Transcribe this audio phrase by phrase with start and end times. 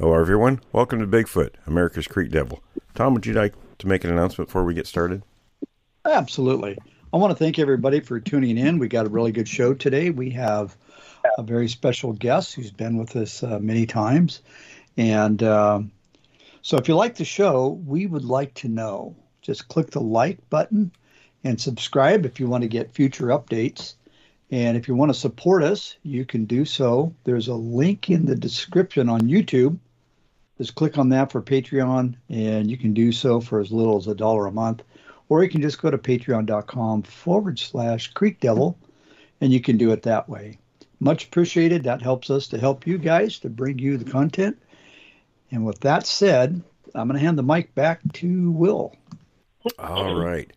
[0.00, 0.60] Hello, everyone.
[0.70, 2.62] Welcome to Bigfoot, America's Creek Devil.
[2.94, 5.24] Tom, would you like to make an announcement before we get started?
[6.04, 6.78] Absolutely.
[7.12, 8.78] I want to thank everybody for tuning in.
[8.78, 10.10] We got a really good show today.
[10.10, 10.76] We have
[11.36, 14.40] a very special guest who's been with us uh, many times.
[14.96, 15.80] And uh,
[16.62, 19.16] so, if you like the show, we would like to know.
[19.42, 20.92] Just click the like button
[21.42, 23.94] and subscribe if you want to get future updates.
[24.52, 27.12] And if you want to support us, you can do so.
[27.24, 29.76] There's a link in the description on YouTube
[30.58, 34.08] just click on that for Patreon, and you can do so for as little as
[34.08, 34.82] a dollar a month.
[35.28, 38.76] Or you can just go to patreon.com forward slash Creek Devil,
[39.40, 40.58] and you can do it that way.
[41.00, 41.84] Much appreciated.
[41.84, 44.60] That helps us to help you guys to bring you the content.
[45.50, 46.60] And with that said,
[46.94, 48.94] I'm going to hand the mic back to Will.
[49.78, 50.52] All right.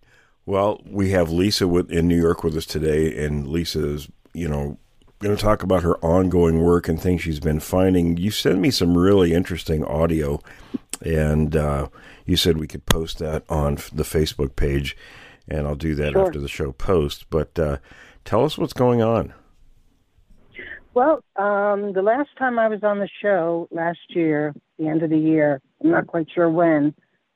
[0.46, 4.48] Well, we have Lisa with, in New York with us today, and Lisa is, you
[4.48, 4.78] know,
[5.22, 8.18] going to talk about her ongoing work and things she's been finding.
[8.18, 10.42] You sent me some really interesting audio,
[11.06, 11.90] and uh,
[12.26, 14.98] you said we could post that on the Facebook page,
[15.48, 16.26] and I'll do that sure.
[16.26, 17.30] after the show post.
[17.30, 17.78] But uh,
[18.26, 19.34] tell us what's going on.
[20.94, 25.10] Well, um, the last time I was on the show last year, the end of
[25.10, 26.94] the year, I'm not quite sure when.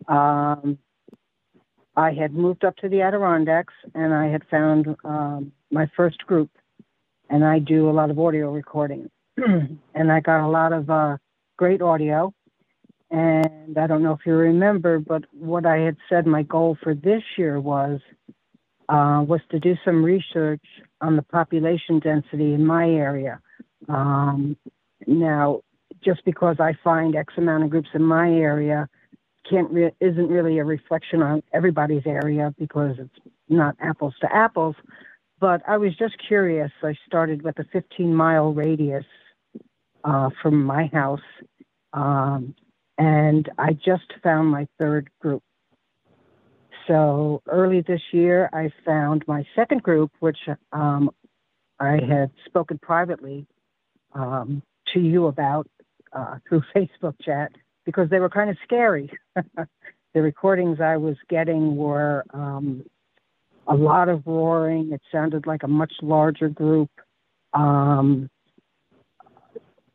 [0.08, 0.78] Um,
[1.96, 6.50] I had moved up to the Adirondacks and I had found um, my first group
[7.30, 9.10] and I do a lot of audio recording.
[9.38, 11.18] and I got a lot of uh,
[11.58, 12.34] great audio.
[13.12, 16.96] And I don't know if you remember, but what I had said my goal for
[16.96, 18.02] this year was
[18.90, 20.64] uh, was to do some research
[21.02, 23.40] on the population density in my area.
[23.90, 24.58] Um,
[25.08, 25.62] now,
[26.04, 28.88] just because I find X amount of groups in my area
[29.50, 34.76] can't re- isn't really a reflection on everybody's area because it's not apples to apples.
[35.46, 36.72] But I was just curious.
[36.82, 39.06] I started with a 15 mile radius
[40.04, 41.20] uh, from my house,
[41.94, 42.56] um,
[42.98, 45.44] and I just found my third group.
[46.88, 50.40] So early this year, I found my second group, which
[50.74, 51.12] um,
[51.80, 53.46] I had spoken privately
[54.14, 54.64] um,
[54.96, 55.68] to you about
[56.12, 57.52] uh, through Facebook chat
[57.86, 59.12] because they were kind of scary.
[59.36, 62.84] the recordings I was getting were um,
[63.68, 64.92] a lot of roaring.
[64.92, 66.90] It sounded like a much larger group.
[67.54, 68.30] Um,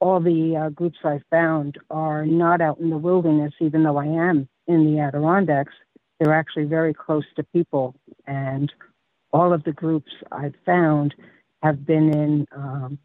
[0.00, 4.06] all the uh, groups I've found are not out in the wilderness, even though I
[4.06, 5.74] am in the Adirondacks.
[6.18, 7.94] They're actually very close to people.
[8.26, 8.72] And
[9.32, 11.14] all of the groups I've found
[11.62, 12.98] have been in um,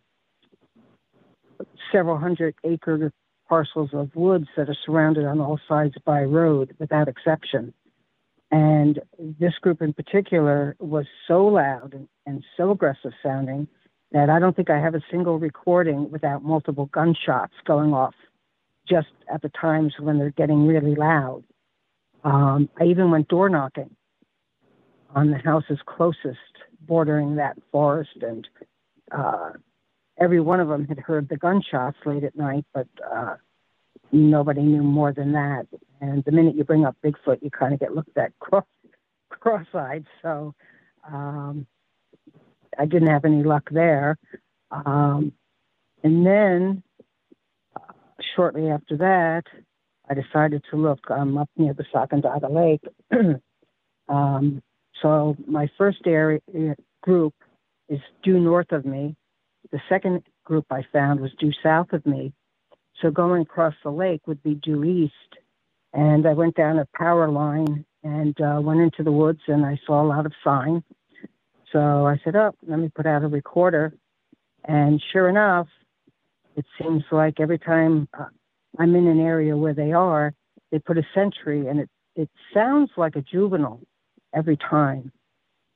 [1.91, 3.11] several hundred acre
[3.47, 7.73] parcels of woods that are surrounded on all sides by road without exception.
[8.51, 8.99] And
[9.39, 13.67] this group in particular was so loud and, and so aggressive sounding
[14.11, 18.13] that I don't think I have a single recording without multiple gunshots going off
[18.87, 21.43] just at the times when they're getting really loud.
[22.23, 23.95] Um, I even went door knocking
[25.15, 26.37] on the houses closest
[26.81, 28.47] bordering that forest, and
[29.11, 29.51] uh,
[30.19, 33.35] every one of them had heard the gunshots late at night, but uh,
[34.11, 35.67] nobody knew more than that.
[36.01, 38.65] And the minute you bring up Bigfoot, you kind of get looked at cross
[39.29, 40.05] cross-eyed.
[40.21, 40.53] So
[41.11, 41.67] um,
[42.77, 44.17] I didn't have any luck there.
[44.71, 45.33] Um,
[46.03, 46.83] and then
[47.75, 47.93] uh,
[48.35, 49.43] shortly after that,
[50.09, 50.99] I decided to look.
[51.09, 53.41] I'm up near the Sacandaga Lake.
[54.09, 54.61] um,
[55.01, 56.39] so my first area
[57.01, 57.33] group
[57.89, 59.15] is due north of me.
[59.71, 62.33] The second group I found was due south of me.
[63.01, 65.13] So going across the lake would be due east.
[65.95, 69.79] And I went down a power line and uh, went into the woods and I
[69.87, 70.83] saw a lot of sign.
[71.71, 73.93] So I said, oh, let me put out a recorder.
[74.65, 75.67] And sure enough,
[76.55, 78.25] it seems like every time uh,
[78.77, 80.33] I'm in an area where they are,
[80.71, 83.81] they put a sentry, and it it sounds like a juvenile
[84.33, 85.11] every time.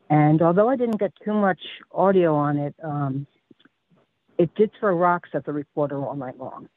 [0.09, 1.59] And although I didn't get too much
[1.91, 3.27] audio on it, um,
[4.37, 6.69] it did throw rocks at the recorder all night long.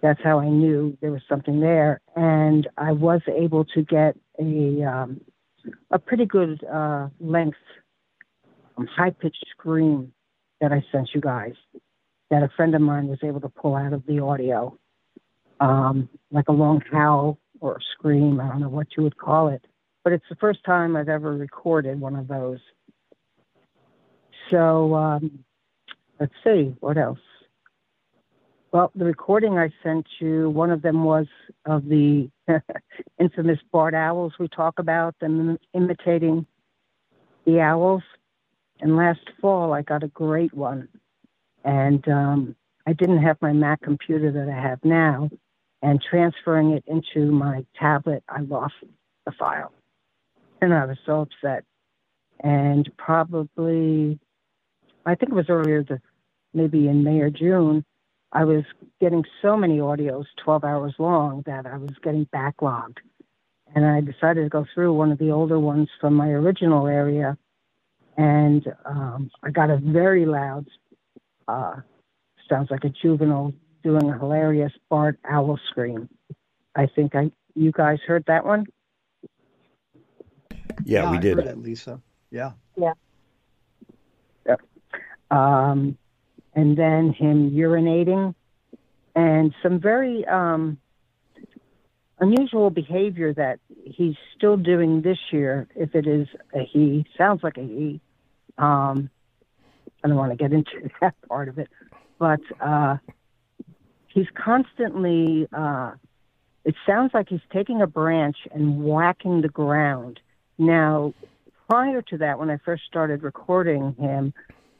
[0.00, 4.84] That's how I knew there was something there, and I was able to get a
[4.84, 5.20] um,
[5.90, 7.58] a pretty good uh, length,
[8.76, 10.12] um, high pitched scream
[10.60, 11.54] that I sent you guys.
[12.30, 14.78] That a friend of mine was able to pull out of the audio,
[15.60, 18.40] um, like a long howl or scream.
[18.40, 19.64] I don't know what you would call it,
[20.04, 22.60] but it's the first time I've ever recorded one of those.
[24.50, 25.44] So um,
[26.20, 27.18] let's see what else.
[28.70, 31.26] Well, the recording I sent you, one of them was
[31.64, 32.28] of the
[33.18, 36.46] infamous barred owls we talk about, them imitating
[37.46, 38.02] the owls.
[38.80, 40.88] And last fall, I got a great one.
[41.64, 42.56] And um,
[42.86, 45.30] I didn't have my Mac computer that I have now.
[45.80, 48.74] And transferring it into my tablet, I lost
[49.24, 49.72] the file.
[50.60, 51.64] And I was so upset.
[52.40, 54.18] And probably,
[55.06, 56.02] I think it was earlier, the,
[56.52, 57.84] maybe in May or June,
[58.32, 58.64] I was
[59.00, 62.98] getting so many audios, 12 hours long, that I was getting backlogged.
[63.74, 67.36] And I decided to go through one of the older ones from my original area.
[68.16, 70.66] And um, I got a very loud,
[71.46, 71.76] uh,
[72.48, 76.08] sounds like a juvenile doing a hilarious barred owl scream.
[76.74, 78.66] I think I you guys heard that one.
[80.84, 81.36] Yeah, yeah we I did.
[81.36, 82.00] heard it, Lisa.
[82.30, 82.52] Yeah.
[82.76, 82.92] Yeah.
[84.46, 84.60] Yep.
[85.30, 85.98] Um,
[86.58, 88.34] and then him urinating,
[89.14, 90.76] and some very um,
[92.18, 95.68] unusual behavior that he's still doing this year.
[95.76, 98.00] If it is a he, sounds like a he.
[98.58, 99.08] Um,
[100.02, 101.68] I don't want to get into that part of it,
[102.18, 102.96] but uh,
[104.08, 105.46] he's constantly.
[105.56, 105.92] Uh,
[106.64, 110.18] it sounds like he's taking a branch and whacking the ground.
[110.58, 111.14] Now,
[111.70, 114.34] prior to that, when I first started recording him,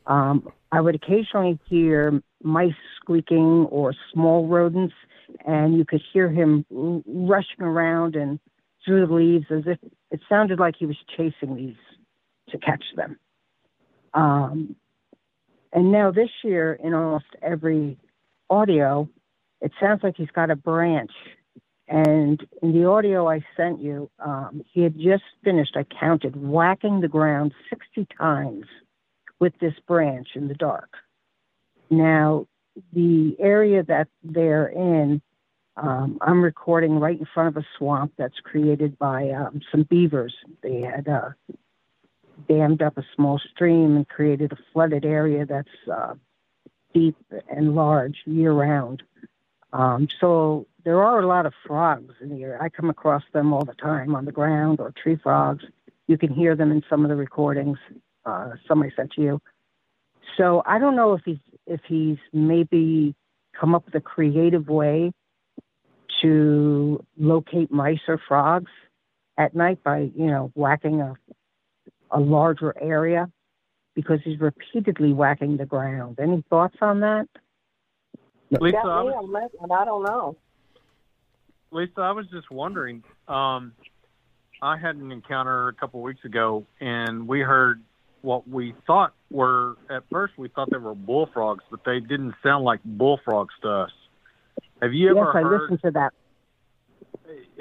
[0.08, 4.94] um, I would occasionally hear mice squeaking or small rodents,
[5.46, 8.38] and you could hear him rushing around and
[8.84, 9.78] through the leaves as if
[10.10, 11.76] it sounded like he was chasing these
[12.50, 13.18] to catch them.
[14.14, 14.76] Um,
[15.72, 17.98] and now this year, in almost every
[18.48, 19.08] audio,
[19.60, 21.12] it sounds like he's got a branch.
[21.88, 27.00] And in the audio I sent you, um, he had just finished, I counted, whacking
[27.00, 28.66] the ground 60 times
[29.40, 30.90] with this branch in the dark.
[31.90, 32.46] Now,
[32.93, 35.20] the area that they're in,
[35.76, 40.35] um, I'm recording right in front of a swamp that's created by um, some beavers.
[40.62, 41.31] They had uh,
[42.49, 46.14] dammed up a small stream and created a flooded area that's uh,
[46.94, 47.17] deep
[47.49, 49.02] and large year round.
[49.73, 52.58] Um, so there are a lot of frogs in the area.
[52.61, 55.64] I come across them all the time on the ground or tree frogs.
[56.06, 57.79] You can hear them in some of the recordings.
[58.28, 59.40] Uh, somebody sent to you.
[60.36, 63.14] So I don't know if he's if he's maybe
[63.58, 65.12] come up with a creative way
[66.22, 68.70] to locate mice or frogs
[69.38, 71.14] at night by you know whacking a
[72.10, 73.30] a larger area
[73.94, 76.19] because he's repeatedly whacking the ground.
[76.20, 77.28] Any thoughts on that?
[78.50, 79.73] Lisa, I was, on that one.
[79.73, 80.37] I don't know.
[81.70, 83.02] Lisa, I was just wondering.
[83.26, 83.73] Um,
[84.61, 87.82] I had an encounter a couple weeks ago, and we heard
[88.28, 92.62] what we thought were at first we thought they were bullfrogs, but they didn't sound
[92.62, 93.90] like bullfrogs to us.
[94.82, 95.62] Have you yes, ever I heard?
[95.62, 96.12] listened to that.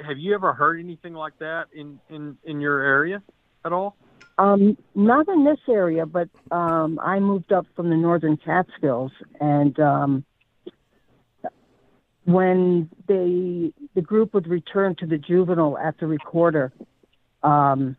[0.06, 3.22] Have you ever heard anything like that in in in your area
[3.64, 3.96] at all?
[4.36, 9.80] Um, not in this area, but um, I moved up from the northern Catskills, and
[9.80, 10.24] um,
[12.26, 16.74] when they the group would return to the juvenile at the recorder,
[17.42, 17.96] um,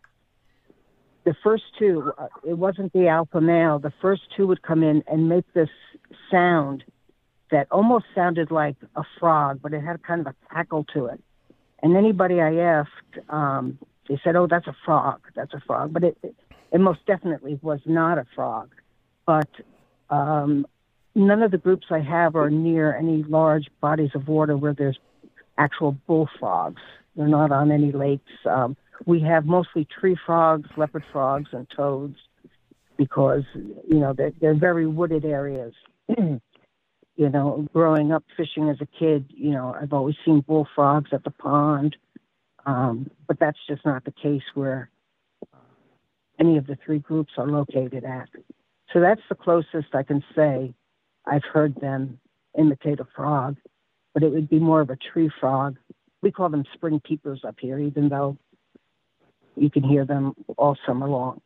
[1.29, 3.77] the first two, uh, it wasn't the alpha male.
[3.77, 5.69] The first two would come in and make this
[6.31, 6.83] sound
[7.51, 11.21] that almost sounded like a frog, but it had kind of a cackle to it.
[11.83, 15.19] And anybody I asked, um, they said, "Oh, that's a frog.
[15.36, 16.17] That's a frog." But it,
[16.71, 18.71] it, most definitely was not a frog.
[19.27, 19.50] But
[20.09, 20.65] um,
[21.13, 24.98] none of the groups I have are near any large bodies of water where there's
[25.59, 26.81] actual bullfrogs.
[27.15, 28.31] They're not on any lakes.
[28.45, 32.17] Um, we have mostly tree frogs, leopard frogs, and toads
[32.97, 35.73] because you know they're, they're very wooded areas.
[36.17, 41.23] you know, growing up fishing as a kid, you know, I've always seen bullfrogs at
[41.23, 41.97] the pond,
[42.65, 44.89] um, but that's just not the case where
[46.39, 48.29] any of the three groups are located at.
[48.93, 50.73] So that's the closest I can say
[51.25, 52.19] I've heard them
[52.57, 53.57] imitate a frog,
[54.13, 55.77] but it would be more of a tree frog.
[56.21, 58.37] We call them spring peepers up here, even though
[59.59, 61.41] you can hear them all summer long.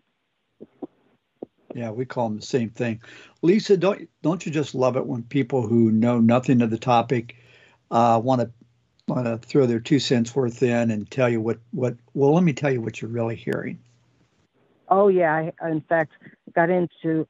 [1.73, 3.01] Yeah, we call them the same thing.
[3.41, 7.35] Lisa, don't don't you just love it when people who know nothing of the topic
[7.89, 8.51] uh, want to
[9.07, 11.95] want to throw their two cents worth in and tell you what what?
[12.13, 13.79] Well, let me tell you what you're really hearing.
[14.87, 16.13] Oh yeah, I in fact
[16.55, 17.27] got into.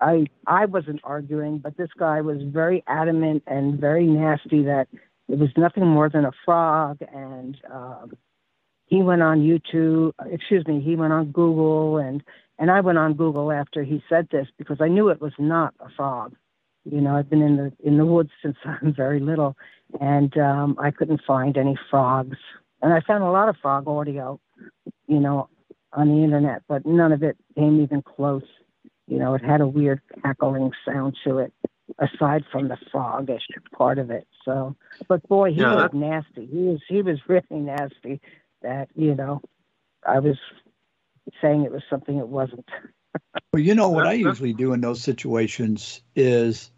[0.00, 4.88] I I wasn't arguing, but this guy was very adamant and very nasty that
[5.28, 8.12] it was nothing more than a frog, and um,
[8.88, 10.12] he went on YouTube.
[10.30, 12.22] Excuse me, he went on Google and
[12.58, 15.74] and I went on Google after he said this because I knew it was not
[15.78, 16.34] a frog.
[16.84, 19.56] You know, I've been in the in the woods since I'm very little,
[20.00, 22.38] and um, I couldn't find any frogs.
[22.80, 24.40] And I found a lot of frog audio,
[25.06, 25.48] you know,
[25.92, 28.44] on the internet, but none of it came even close.
[29.06, 31.52] You know, it had a weird cackling sound to it,
[31.98, 33.42] aside from the frogish
[33.76, 34.26] part of it.
[34.44, 34.76] So,
[35.08, 36.46] but boy, he was nasty.
[36.46, 38.20] He was he was really nasty.
[38.62, 39.40] That you know,
[40.06, 40.36] I was
[41.40, 42.68] saying it was something it wasn't.
[43.52, 46.70] Well, you know what I usually do in those situations is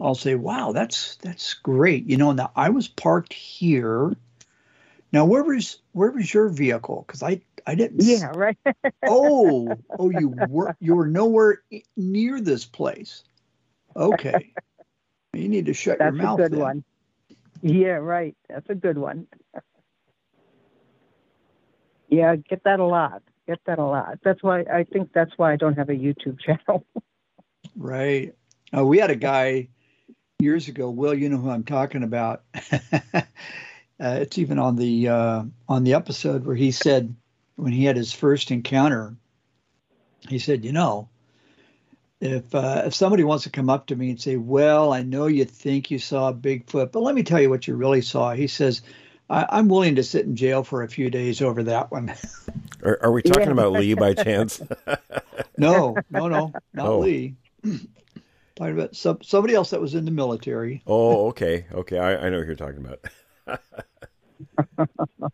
[0.00, 4.16] I'll say, "Wow, that's that's great." You know, now I was parked here.
[5.12, 7.04] Now, where was where was your vehicle?
[7.06, 8.02] Because I I didn't.
[8.02, 8.58] Yeah, right.
[9.06, 11.62] Oh, oh, you were you were nowhere
[11.96, 13.24] near this place.
[13.96, 14.54] Okay,
[15.32, 16.60] you need to shut That's your a good then.
[16.60, 16.84] one.
[17.62, 18.36] Yeah, right.
[18.48, 19.26] That's a good one.
[22.10, 23.22] Yeah, get that a lot.
[23.46, 24.18] Get that a lot.
[24.22, 26.84] That's why I think that's why I don't have a YouTube channel.
[27.76, 28.34] Right.
[28.76, 29.68] Uh, we had a guy
[30.40, 30.90] years ago.
[30.90, 32.42] Will, you know who I'm talking about?
[32.92, 33.22] uh,
[33.98, 37.14] it's even on the uh, on the episode where he said
[37.56, 39.14] when he had his first encounter,
[40.28, 41.08] he said, "You know,
[42.20, 45.26] if uh, if somebody wants to come up to me and say, well, I know
[45.26, 48.46] you think you saw Bigfoot, but let me tell you what you really saw," he
[48.46, 48.82] says.
[49.30, 52.12] I, I'm willing to sit in jail for a few days over that one.
[52.82, 53.52] Are, are we talking Yeah.
[53.52, 54.60] about Lee by chance?
[55.58, 56.98] no, no, no, not Oh.
[57.00, 57.36] Lee.
[58.56, 60.82] Talking about some, somebody else that was in the military.
[60.86, 61.98] oh, okay, okay.
[61.98, 63.60] I, I know what you're talking about.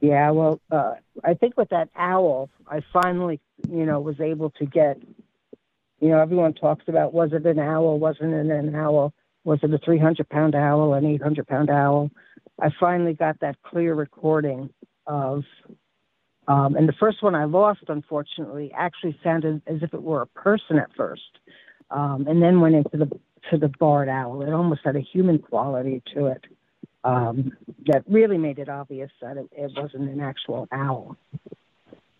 [0.00, 4.66] Yeah, well, uh, I think with that owl, I finally, you know, was able to
[4.66, 5.00] get,
[6.00, 9.14] you know, everyone talks about was it an owl, wasn't it an owl,
[9.46, 12.10] was it a 300 pound owl, an 800 pound owl?
[12.60, 14.70] I finally got that clear recording
[15.06, 15.44] of,
[16.48, 20.26] um, and the first one I lost, unfortunately, actually sounded as if it were a
[20.26, 21.38] person at first,
[21.92, 23.20] um, and then went into the
[23.52, 24.42] to the barred owl.
[24.42, 26.44] It almost had a human quality to it
[27.04, 27.52] um,
[27.86, 31.16] that really made it obvious that it, it wasn't an actual owl.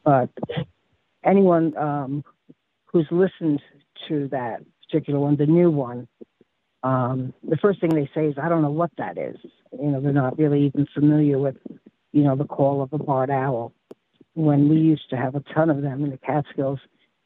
[0.04, 0.30] But
[1.24, 2.24] anyone um,
[2.84, 3.60] who's listened
[4.06, 6.06] to that particular one, the new one,
[6.86, 9.36] um, the first thing they say is, "I don't know what that is."
[9.72, 11.56] You know, they're not really even familiar with,
[12.12, 13.72] you know, the call of a barred owl.
[14.34, 16.80] When we used to have a ton of them in the Catskills,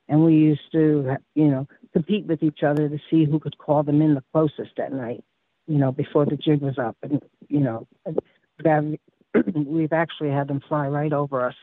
[0.08, 3.82] and we used to, you know, compete with each other to see who could call
[3.82, 5.24] them in the closest at night
[5.70, 6.96] you know, before the jig was up.
[7.02, 7.86] And, you know,
[9.54, 11.54] we've actually had them fly right over us,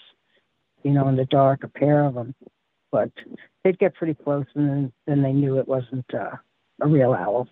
[0.83, 2.33] you know, in the dark, a pair of them.
[2.89, 3.11] But
[3.63, 6.37] they'd get pretty close, and then, then they knew it wasn't uh,
[6.79, 7.49] a real owl.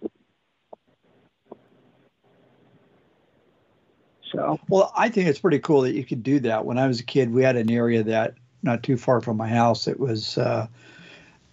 [4.32, 6.66] So, Well, I think it's pretty cool that you could do that.
[6.66, 9.48] When I was a kid, we had an area that not too far from my
[9.48, 9.88] house.
[9.88, 10.68] It was, uh,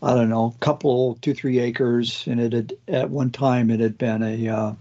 [0.03, 3.81] I don't know, a couple, two, three acres, and it had at one time it
[3.81, 4.73] had been a, uh,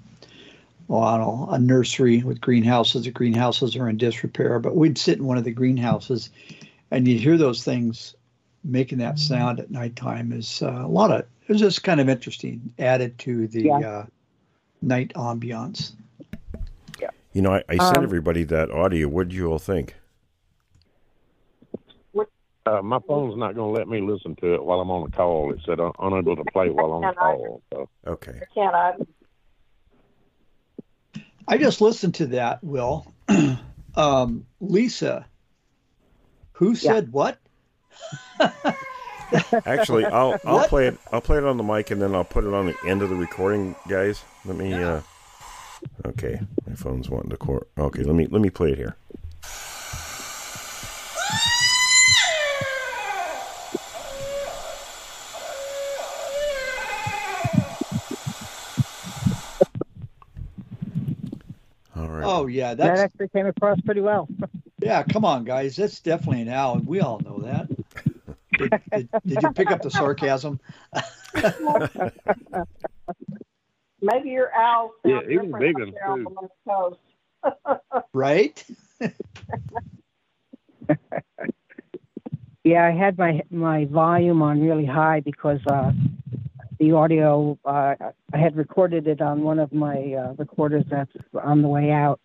[0.87, 3.03] well, I don't know, a nursery with greenhouses.
[3.03, 6.29] The greenhouses are in disrepair, but we'd sit in one of the greenhouses,
[6.89, 8.15] and you'd hear those things
[8.63, 10.31] making that sound at nighttime.
[10.31, 13.77] Is uh, a lot of it was just kind of interesting, added to the Yeah.
[13.79, 14.05] uh,
[14.81, 15.93] night ambiance.
[17.33, 19.07] You know, I, I sent Um, everybody that audio.
[19.07, 19.95] What did you all think?
[22.65, 25.11] Uh, my phone's not going to let me listen to it while I'm on a
[25.11, 25.51] call.
[25.51, 27.63] It said I'm unable to play while on a call.
[27.73, 28.39] So Okay.
[28.53, 28.93] can I?
[31.47, 33.11] I just listened to that, Will.
[33.95, 35.25] um, Lisa,
[36.53, 37.39] who said what?
[39.65, 40.69] Actually, I'll I'll What?
[40.69, 40.97] play it.
[41.11, 43.09] I'll play it on the mic and then I'll put it on the end of
[43.09, 44.23] the recording, guys.
[44.45, 44.81] Let me.
[44.83, 45.01] uh
[46.05, 47.67] Okay, my phone's wanting to core.
[47.77, 48.95] Okay, let me let me play it here.
[61.95, 62.23] All right.
[62.25, 64.27] Oh yeah, That actually came across pretty well.
[64.79, 65.03] yeah.
[65.03, 66.79] Come on, guys, that's definitely an owl.
[66.79, 67.67] We all know that.
[68.57, 70.59] Did, did, did you pick up the sarcasm?
[74.01, 76.49] Maybe your owl Yeah, sounds even different big up ones, there on too.
[76.67, 76.99] Coast.
[78.13, 78.65] right?
[82.63, 85.91] Yeah, I had my my volume on really high because uh,
[86.79, 87.95] the audio uh,
[88.33, 91.11] I had recorded it on one of my uh, recorders that's
[91.43, 92.19] on the way out,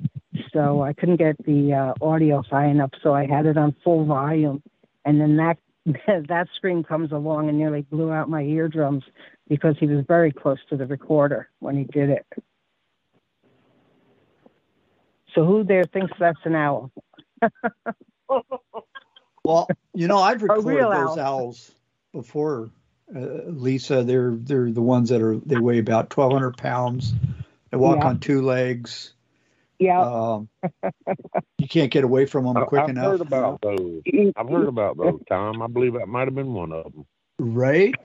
[0.52, 4.04] so I couldn't get the uh, audio high enough, so I had it on full
[4.04, 4.62] volume,
[5.06, 5.56] and then that
[6.28, 9.04] that scream comes along and nearly blew out my eardrums
[9.48, 12.26] because he was very close to the recorder when he did it.
[15.34, 16.90] So who there thinks that's an owl?
[19.44, 21.20] Well, you know, I've recorded real those owl.
[21.20, 21.70] owls
[22.12, 22.68] before,
[23.14, 24.02] uh, Lisa.
[24.02, 27.14] They're they're the ones that are they weigh about twelve hundred pounds.
[27.70, 28.08] They walk Yeah.
[28.08, 29.12] on two legs.
[29.78, 30.00] Yeah.
[30.00, 30.48] Um,
[31.58, 33.04] you can't get away from them I- quick I've enough.
[33.12, 34.02] heard about those.
[34.34, 35.62] I've heard about those, Tom.
[35.62, 37.06] I believe that might have been one of them.
[37.38, 37.94] Right?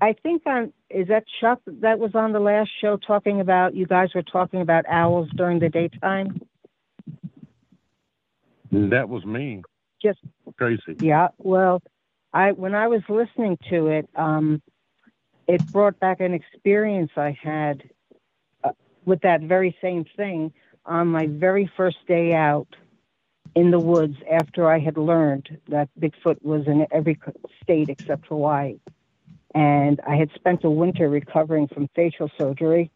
[0.00, 3.86] I think on is that Chuck that was on the last show talking about you
[3.86, 6.40] guys were talking about owls during the daytime.
[8.70, 9.62] That was me,
[10.02, 10.18] Just
[10.56, 10.96] crazy.
[11.00, 11.28] yeah.
[11.38, 11.82] Well,
[12.32, 14.60] I when I was listening to it, um,
[15.46, 17.82] it brought back an experience I had
[18.64, 18.72] uh,
[19.04, 20.52] with that very same thing
[20.84, 22.68] on my very first day out
[23.54, 27.18] in the woods after I had learned that Bigfoot was in every
[27.62, 28.78] state except Hawaii.
[29.54, 32.90] And I had spent a winter recovering from facial surgery.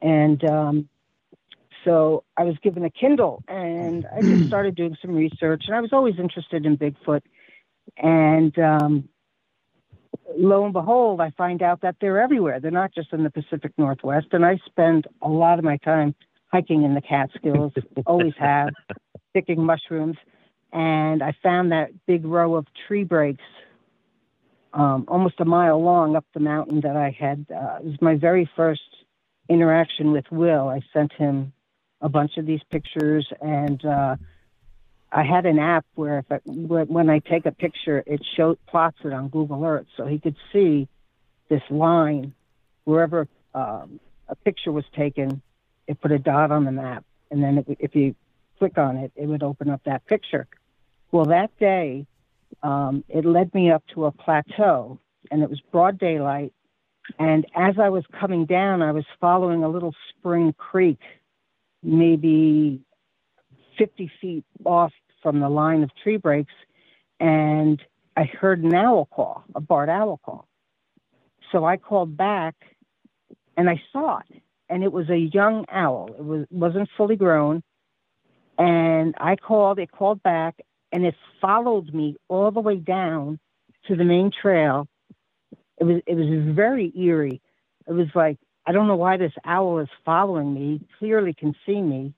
[0.00, 0.88] And um,
[1.84, 5.64] so I was given a Kindle and I just started doing some research.
[5.66, 7.22] And I was always interested in Bigfoot.
[7.96, 9.08] And um,
[10.36, 12.60] lo and behold, I find out that they're everywhere.
[12.60, 14.28] They're not just in the Pacific Northwest.
[14.32, 16.14] And I spend a lot of my time
[16.52, 17.72] hiking in the Catskills,
[18.06, 18.70] always have,
[19.34, 20.16] picking mushrooms.
[20.72, 23.42] And I found that big row of tree breaks
[24.72, 27.46] um, almost a mile long up the mountain that I had.
[27.50, 28.82] Uh, it was my very first
[29.48, 30.68] interaction with Will.
[30.68, 31.52] I sent him
[32.00, 34.16] a bunch of these pictures, and uh,
[35.10, 38.96] I had an app where if I, when I take a picture, it show plots
[39.04, 40.88] it on Google Earth, so he could see
[41.48, 42.34] this line
[42.84, 45.42] wherever um, a picture was taken.
[45.86, 48.14] It put a dot on the map, and then if, if you
[48.58, 50.46] click on it, it would open up that picture.
[51.10, 52.06] Well, that day,
[52.62, 54.98] um, it led me up to a plateau,
[55.30, 56.52] and it was broad daylight.
[57.18, 61.00] And as I was coming down, I was following a little spring creek,
[61.82, 62.80] maybe
[63.78, 66.52] 50 feet off from the line of tree breaks,
[67.20, 67.80] and
[68.16, 70.46] I heard an owl call, a barred owl call.
[71.52, 72.54] So I called back,
[73.56, 76.10] and I saw it, and it was a young owl.
[76.18, 77.62] It was wasn't fully grown,
[78.58, 79.78] and I called.
[79.78, 80.56] It called back,
[80.92, 83.38] and it followed me all the way down
[83.88, 84.88] to the main trail.
[85.78, 87.40] It was it was very eerie.
[87.88, 90.78] It was like I don't know why this owl is following me.
[90.78, 92.14] He clearly can see me,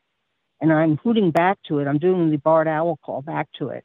[0.60, 1.86] and I'm hooting back to it.
[1.88, 3.84] I'm doing the barred owl call back to it,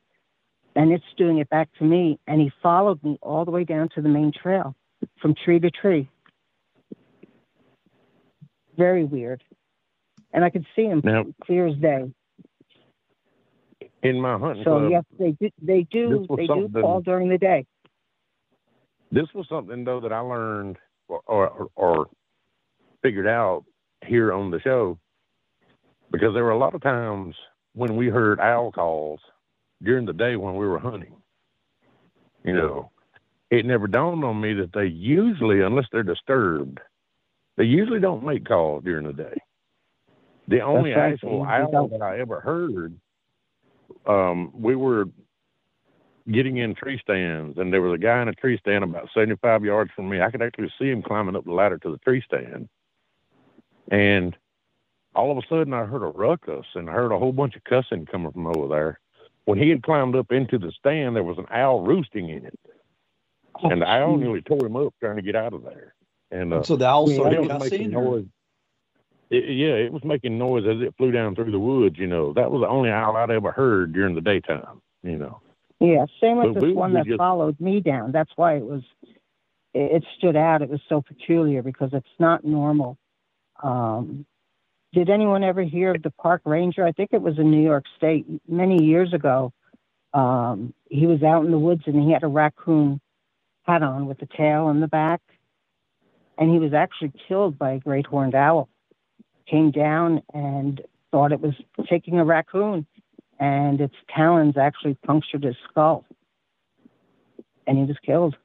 [0.76, 2.20] and it's doing it back to me.
[2.28, 4.76] And he followed me all the way down to the main trail,
[5.22, 6.10] from tree to tree.
[8.78, 9.44] Very weird,
[10.34, 12.12] and I could see him Now, clear as day.
[14.04, 15.50] In my hunting So club, yes, they do.
[15.62, 16.28] They do.
[16.36, 17.66] They do call during the day.
[19.12, 22.08] this was something though that I learned or, or or
[23.04, 23.66] figured out
[24.06, 24.98] here on the show
[26.12, 27.36] because there were a lot of times
[27.74, 29.20] when we heard owl calls
[29.84, 31.16] during the day when we were hunting.
[32.44, 32.92] You know,
[33.52, 36.80] it never dawned on me that they usually, unless they're disturbed,
[37.58, 39.36] they usually don't make calls during the day.
[40.48, 42.98] The only actual owl that I ever heard,
[44.06, 45.06] um, we were
[46.32, 49.64] getting in tree stands, and there was a guy in a tree stand about 75
[49.64, 50.22] yards from me.
[50.22, 52.70] I could actually see him climbing up the ladder to the tree stand.
[53.92, 54.36] And
[55.16, 57.64] all of a sudden, I heard a ruckus and I heard a whole bunch of
[57.64, 59.00] cussing coming from over there.
[59.46, 62.60] When he had climbed up into the stand, there was an owl roosting in it.
[63.64, 64.24] and the owl geez.
[64.24, 65.96] nearly tore him up trying to get out of there.
[66.32, 67.90] And uh, so the owl started cussing.
[67.90, 68.26] noise.
[69.30, 71.98] It, yeah, it was making noise as it flew down through the woods.
[72.00, 74.82] You know, that was the only owl I'd ever heard during the daytime.
[75.04, 75.40] You know,
[75.80, 78.12] Yeah, same with But this we one would that just- followed me down.
[78.12, 78.82] That's why it was,
[79.74, 80.62] it, it stood out.
[80.62, 82.98] It was so peculiar because it's not normal.
[83.62, 84.26] Um,
[84.94, 86.84] did anyone ever hear of the park ranger?
[86.86, 89.54] I think it was in New York State many years ago.
[90.14, 93.00] Um, he was out in the woods and he had a raccoon
[93.68, 95.22] hat on with the tail in the back,
[96.40, 98.68] and he was actually killed by a great horned owl.
[99.50, 100.82] Came down and
[101.12, 101.56] thought it was
[101.90, 102.86] taking a raccoon,
[103.40, 106.06] and its talons actually punctured his skull.
[107.66, 108.36] and he was killed.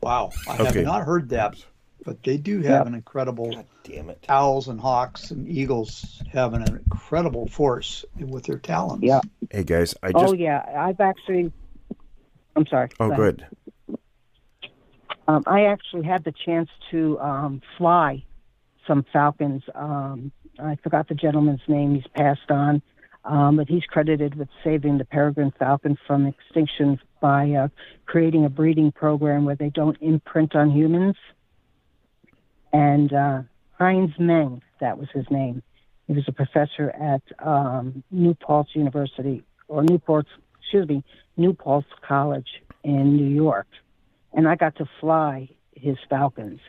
[0.00, 0.64] Wow, I Okay.
[0.64, 1.56] have not heard that,
[2.04, 3.64] but they do have an incredible.
[3.82, 4.24] damn it!
[4.28, 9.02] Owls and hawks and eagles have an incredible force with their talons.
[9.02, 9.20] Yeah.
[9.50, 10.24] Hey guys, I just.
[10.24, 11.52] oh yeah, I've actually.
[12.54, 12.90] I'm sorry.
[13.00, 13.46] oh Go good.
[15.28, 18.24] Um, I actually had the chance to um, fly
[18.86, 19.62] some falcons.
[19.74, 21.94] Um, I forgot the gentleman's name.
[21.94, 22.82] He's passed on,
[23.24, 27.68] um, but he's credited with saving the peregrine falcon from extinction by uh,
[28.06, 31.16] creating a breeding program where they don't imprint on humans.
[32.72, 33.42] And uh,
[33.78, 35.62] Heinz Meng, that was his name.
[36.06, 40.28] He was a professor at um, New Paltz University, or Newport's,
[40.60, 41.02] excuse me,
[41.36, 42.48] New Paltz College
[42.84, 43.66] in New York
[44.36, 46.60] and I got to fly his falcons.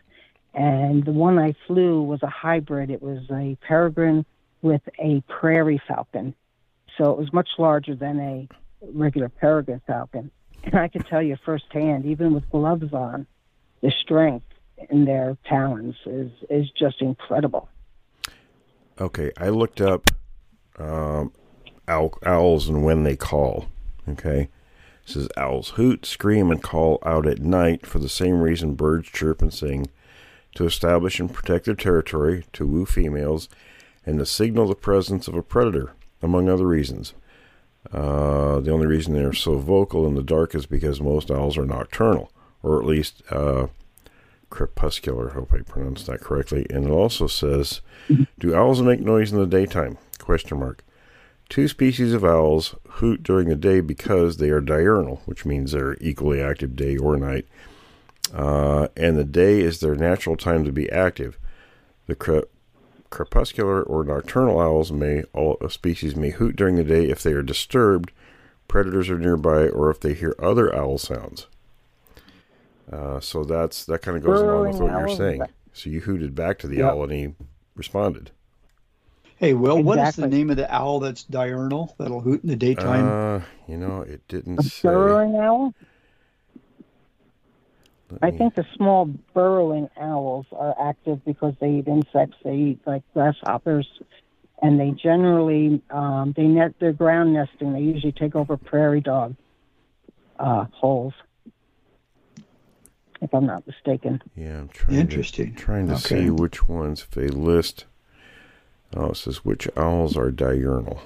[0.57, 2.89] And the one I flew was a hybrid.
[2.89, 4.25] It was a peregrine
[4.63, 6.33] with a prairie falcon.
[6.97, 8.47] So it was much larger than a
[8.81, 10.31] regular peregrine falcon.
[10.63, 13.27] And I can tell you firsthand, even with gloves on,
[13.81, 14.47] the strength
[14.89, 17.69] in their talons is, is just incredible.
[18.99, 20.09] Okay, I looked up
[20.79, 21.31] um,
[21.87, 23.67] owl, owls and when they call.
[24.09, 24.49] Okay,
[25.05, 29.07] it says owls hoot, scream, and call out at night for the same reason birds
[29.09, 29.85] chirp and sing
[30.57, 33.47] to establish and protect their territory, to woo females,
[34.07, 37.13] and to signal the presence of a predator, among other reasons.
[37.93, 41.65] Uh, the only reason they're so vocal in the dark is because most owls are
[41.65, 42.31] nocturnal,
[42.63, 43.67] or at least uh,
[44.49, 45.29] crepuscular.
[45.29, 46.65] I hope I pronounced that correctly.
[46.71, 47.81] And it also says,
[48.39, 50.83] "Do owls make noise in the daytime?" Question mark.
[51.49, 55.97] Two species of owls hoot during the day because they are diurnal, which means they're
[56.01, 57.45] equally active day or night,
[58.33, 61.37] uh, and the day is their natural time to be active.
[62.07, 62.39] The cre-
[63.09, 67.33] crepuscular or nocturnal owls may all a species may hoot during the day if they
[67.33, 68.11] are disturbed,
[68.67, 71.47] predators are nearby, or if they hear other owl sounds.
[72.91, 75.17] Uh, so that's that kind of goes along with what you're owls.
[75.17, 75.43] saying.
[75.73, 76.93] So you hooted back to the Yep.
[76.93, 77.33] owl, and he
[77.75, 78.31] responded.
[79.37, 82.55] Hey, Will, what is the name of the owl that's diurnal that'll hoot in the
[82.55, 83.07] daytime?
[83.07, 84.87] Uh, you know, it didn't A say.
[84.87, 85.73] burrowing owl?
[88.09, 92.37] Let I me- think the small burrowing owls are active because they eat insects.
[92.43, 93.87] They eat like grasshoppers,
[94.61, 97.73] and they generally um, they net their ground nesting.
[97.73, 99.35] They usually take over prairie dog
[100.39, 101.13] uh, holes,
[103.21, 104.21] if I'm not mistaken.
[104.35, 105.53] Yeah, I'm trying Interesting.
[105.53, 106.23] To, trying to Okay.
[106.25, 107.85] see which ones if they list.
[108.95, 111.01] Oh, it says which owls are diurnal.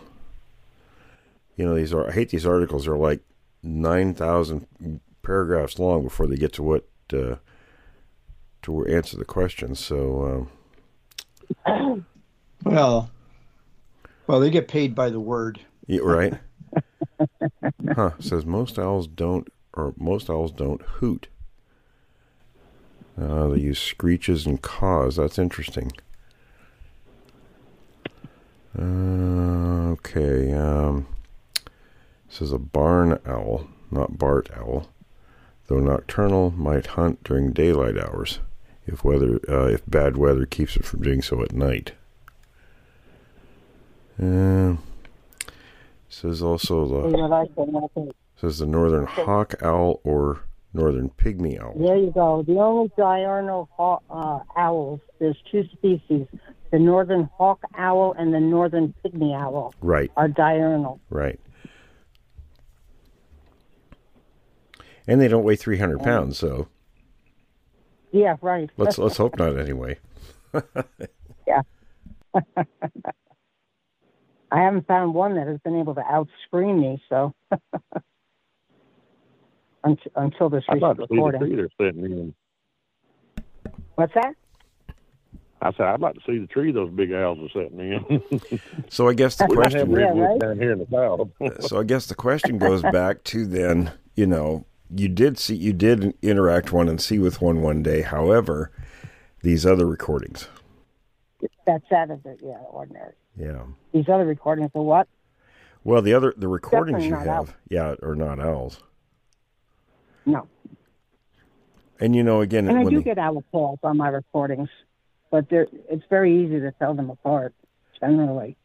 [1.56, 2.08] You know, these are.
[2.08, 2.86] I hate these articles.
[2.86, 3.22] They're like
[3.64, 4.68] nine thousand
[5.24, 7.36] paragraphs long before they get to what uh,
[8.64, 9.76] to answer the question.
[9.76, 10.50] So,
[11.66, 12.06] um,
[12.64, 13.10] Well,
[14.28, 15.60] well, they get paid by the word.
[15.88, 16.36] yeah, right?
[17.96, 18.12] huh?
[18.20, 21.28] Says most owls don't, or most owls don't hoot.
[23.20, 25.16] Uh, they use screeches and caws.
[25.16, 25.92] That's interesting.
[28.78, 30.54] Uh, okay.
[30.54, 31.08] Um,
[32.30, 34.88] this is a barn owl, not barred owl.
[35.72, 38.40] Though nocturnal, might hunt during daylight hours,
[38.86, 41.94] if weather uh, if bad weather keeps it from doing so at night.
[44.22, 44.76] Uh,
[46.10, 50.42] says also the What I said, I think- says the northern hawk owl or
[50.74, 51.76] northern pygmy owl.
[51.80, 52.44] There you go.
[52.44, 55.00] The only diurnal haw- uh, owls.
[55.20, 56.28] There's two species:
[56.72, 61.00] the northern hawk owl and the northern pygmy owl Right, are diurnal.
[61.10, 61.40] right.
[65.08, 66.04] And they don't weigh three hundred oh.
[66.04, 66.68] pounds, so
[68.12, 68.70] Yeah, right.
[68.78, 69.98] let's let's hope not anyway.
[71.48, 71.62] yeah.
[74.54, 77.34] I haven't found one that has been able to outscream me, so
[79.84, 81.40] until, until this I'd like recent to see the recording.
[81.42, 82.34] tree they're sitting in.
[83.96, 84.34] What's that?
[85.62, 88.60] I said I'd like to see the tree those big owls are sitting in.
[88.90, 90.40] So I guess the we don't have question Yeah, right?
[90.40, 91.30] down here in the south.
[91.68, 95.74] so I guess the question goes back to then, you know, you did see you
[95.74, 98.02] did interact one and see with one one day.
[98.02, 98.72] However,
[99.42, 100.48] these other recordings.
[101.66, 103.14] That's out of the yeah ordinary.
[103.38, 103.64] Yeah.
[103.94, 105.08] These other recordings are what?
[105.84, 107.50] Well, the other the recordings you have, owls.
[107.70, 108.82] yeah, are not owls.
[110.26, 110.48] No.
[112.00, 114.70] And you know, again, And I do the- get owl calls on my recordings,
[115.30, 117.54] but they're, it's very easy to tell them apart.
[118.00, 118.58] Generally,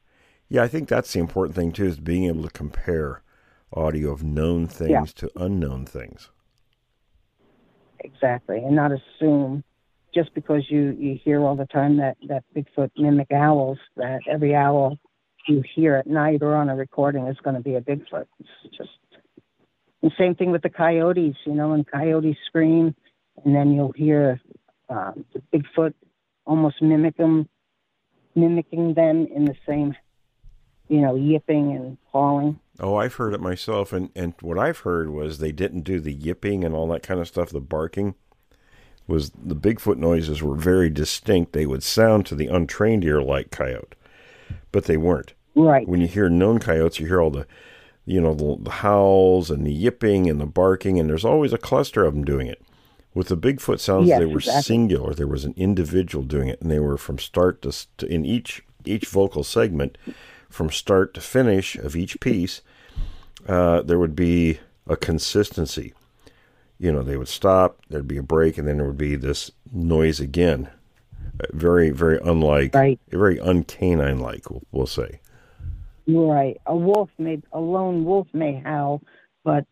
[0.49, 3.21] Yeah, I think that's the important thing too, is being able to compare
[3.77, 6.31] audio of known things to unknown things.
[8.01, 9.63] exactly, and not assume
[10.15, 14.55] just because you you hear all the time that that Bigfoot mimic owls that every
[14.55, 14.99] owl
[15.47, 18.27] you hear at night or on a recording is going to be a Bigfoot.
[18.41, 18.91] It's just
[20.03, 22.95] the same thing with the coyotes, you know, when coyotes scream,
[23.45, 24.41] and then you'll hear
[24.89, 25.95] um, the Bigfoot
[26.47, 27.49] almost mimic them,
[28.35, 29.95] mimicking them in the same,
[30.89, 32.59] you know, yipping and calling.
[32.79, 36.13] Oh, I've heard it myself, and and what I've heard was they didn't do the
[36.13, 38.15] yipping and all that kind of stuff, the barking.
[39.07, 41.53] Was the Bigfoot noises were very distinct.
[41.53, 43.95] They would sound to the untrained ear like coyote,
[44.73, 45.33] but they weren't.
[45.55, 45.87] Right.
[45.89, 47.47] When you hear known coyotes, you hear all the,
[48.05, 51.59] you know, the, the howls and the yipping and the barking, and there's always a
[51.59, 52.61] cluster of them doing it.
[53.15, 54.63] With the Bigfoot sounds, Yes, they were exactly.
[54.63, 55.15] singular.
[55.15, 57.73] There was an individual doing it, and they were from start to,
[58.07, 59.97] in each each vocal segment,
[60.57, 62.63] from start to finish of each piece.
[63.47, 65.93] Uh, there would be a consistency.
[66.79, 67.79] You know, they would stop.
[67.91, 70.69] There'd be a break, and then there would be this noise again.
[71.39, 72.99] Uh, Very, very unlike, Right.
[73.11, 74.51] very uncanine like.
[74.51, 75.21] We'll, we'll say.
[76.09, 76.59] Right.
[76.67, 79.03] A wolf may, a lone wolf may howl,
[79.45, 79.67] but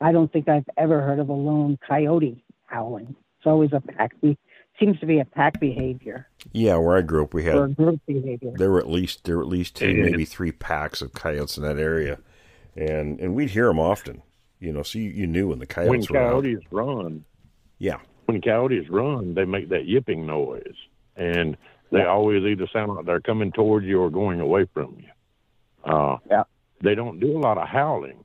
[0.00, 3.16] I don't think I've ever heard of a lone coyote howling.
[3.38, 4.12] It's always a pack.
[4.20, 4.38] Be-
[4.78, 7.76] seems to be a pack behavior Yeah, where I grew up, we or a had
[7.76, 8.52] group behavior.
[8.56, 11.62] there were at least there were at least two, maybe three packs of coyotes in
[11.64, 12.18] that area,
[12.76, 14.22] and and we'd hear them often.
[14.60, 16.30] You know, so you, you knew when the when coyotes were out.
[16.42, 17.24] coyotes run,
[17.78, 20.74] Yeah, when coyotes run, they make that yipping noise,
[21.16, 21.56] and
[21.92, 25.08] they always either sound like they're coming towards you or going away from you.
[25.92, 26.42] Uh, Yeah.
[26.80, 28.24] They don't do a lot of howling.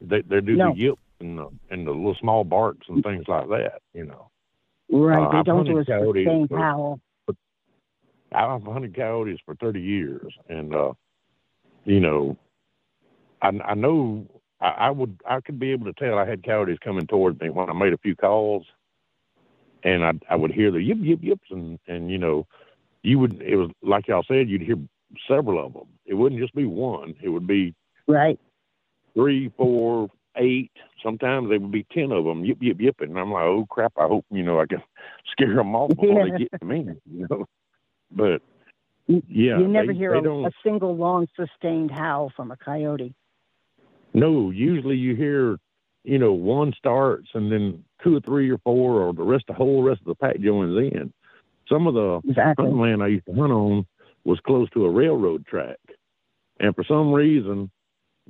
[0.00, 0.72] They they do No.
[0.72, 3.80] the yip and the and the little small barks and things like that.
[3.92, 4.29] You know,
[4.92, 5.26] Right.
[5.26, 6.96] Uh, they I've don't do a hunted coyotes sustained for-
[8.32, 10.92] I've hunted coyotes for thirty years, and uh,
[11.84, 12.36] you know,
[13.42, 14.24] I I know
[14.60, 17.50] I, I would I could be able to tell I had coyotes coming towards me
[17.50, 18.64] when I made a few calls,
[19.82, 22.46] and I I would hear the yip yip yips, and and you know,
[23.02, 24.76] you would it was like y'all said you'd hear
[25.26, 25.88] several of them.
[26.06, 27.14] It wouldn't just be one.
[27.22, 27.74] It would be
[28.06, 28.38] Right.
[29.14, 30.70] three, four, eight.
[31.02, 33.92] Sometimes they would be ten of them, yip yip yip, and I'm like, oh crap!
[33.98, 34.82] I hope you know I can
[35.32, 36.86] scare them off before they get to me.
[37.10, 37.44] You know,
[38.10, 38.42] but
[39.06, 43.14] yeah, you never they- hear they a, a single long sustained howl from a coyote.
[44.12, 45.56] No, usually you hear,
[46.02, 49.54] you know, one starts and then two or three or four, or the rest, the
[49.54, 51.12] whole rest of the pack joins in.
[51.68, 52.64] Some of the Exactly.
[52.64, 53.86] hunting land I used to hunt on
[54.24, 55.78] was close to a railroad track,
[56.58, 57.70] and for some reason,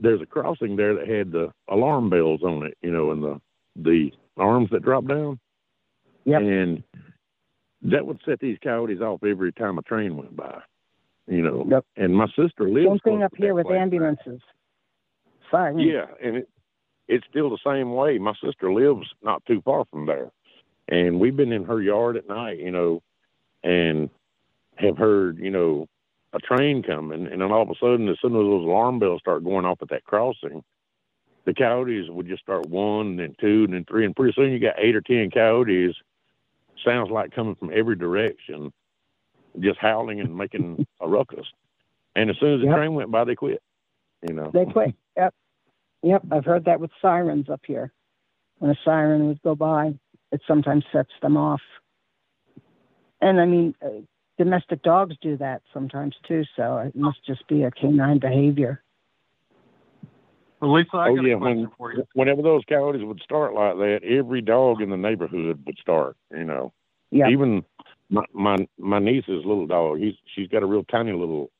[0.00, 3.40] there's a crossing there that had the alarm bells on it, you know, and the
[3.76, 5.38] the arms that drop down.
[6.24, 6.40] Yep.
[6.42, 6.82] And
[7.82, 10.60] that would set these coyotes off every time a train went by,
[11.26, 11.66] you know.
[11.70, 11.84] Yep.
[11.96, 12.86] And my sister lives.
[12.86, 13.78] Same thing up here with place.
[13.78, 14.40] ambulances.
[15.50, 15.92] Sorry.
[15.92, 16.48] Yeah, and it,
[17.08, 18.18] it's still the same way.
[18.18, 20.30] My sister lives not too far from there,
[20.88, 23.02] and we've been in her yard at night, you know,
[23.62, 24.08] and
[24.76, 25.86] have heard, you know,
[26.32, 29.20] a train coming, and then all of a sudden, as soon as those alarm bells
[29.20, 30.62] start going off at that crossing,
[31.44, 34.52] the coyotes would just start one, and then two, and then three, and pretty soon
[34.52, 35.96] you got eight or ten coyotes.
[36.84, 38.72] Sounds like coming from every direction,
[39.58, 41.46] just howling and making a ruckus.
[42.14, 42.76] And as soon as the Yep.
[42.76, 43.62] train went by, they quit.
[44.26, 44.50] You know.
[44.52, 44.94] They quit.
[45.16, 45.34] Yep.
[46.02, 46.22] Yep.
[46.30, 47.92] I've heard that with sirens up here.
[48.58, 49.94] When a siren would go by,
[50.32, 51.60] it sometimes sets them off.
[53.20, 54.00] And I mean, uh,
[54.40, 56.44] domestic dogs do that sometimes too.
[56.56, 58.82] So it must just be a canine behavior.
[60.62, 62.06] Well, Lisa, I oh got yeah, a question when, for you.
[62.14, 66.16] whenever those coyotes would start like that, every dog in the neighborhood would start.
[66.34, 66.72] You know,
[67.10, 67.28] Yeah.
[67.28, 67.62] even
[68.08, 69.98] my my my niece's little dog.
[69.98, 71.50] He's she's got a real tiny little,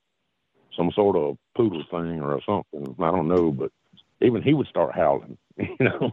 [0.74, 2.96] some sort of poodle thing or something.
[2.98, 3.70] I don't know, but
[4.22, 5.36] even he would start howling.
[5.58, 6.10] You know.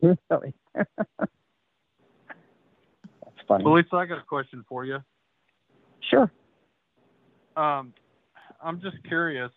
[0.00, 0.54] Really.
[0.74, 0.86] That's
[3.46, 3.64] funny.
[3.64, 5.00] Well, Lisa, I got a question for you.
[6.08, 6.30] Sure.
[7.56, 7.92] Um,
[8.62, 9.50] I'm just curious,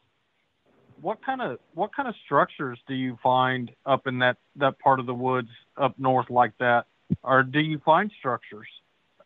[1.01, 4.99] what kind of what kind of structures do you find up in that that part
[4.99, 6.86] of the woods up north like that,
[7.23, 8.67] or do you find structures,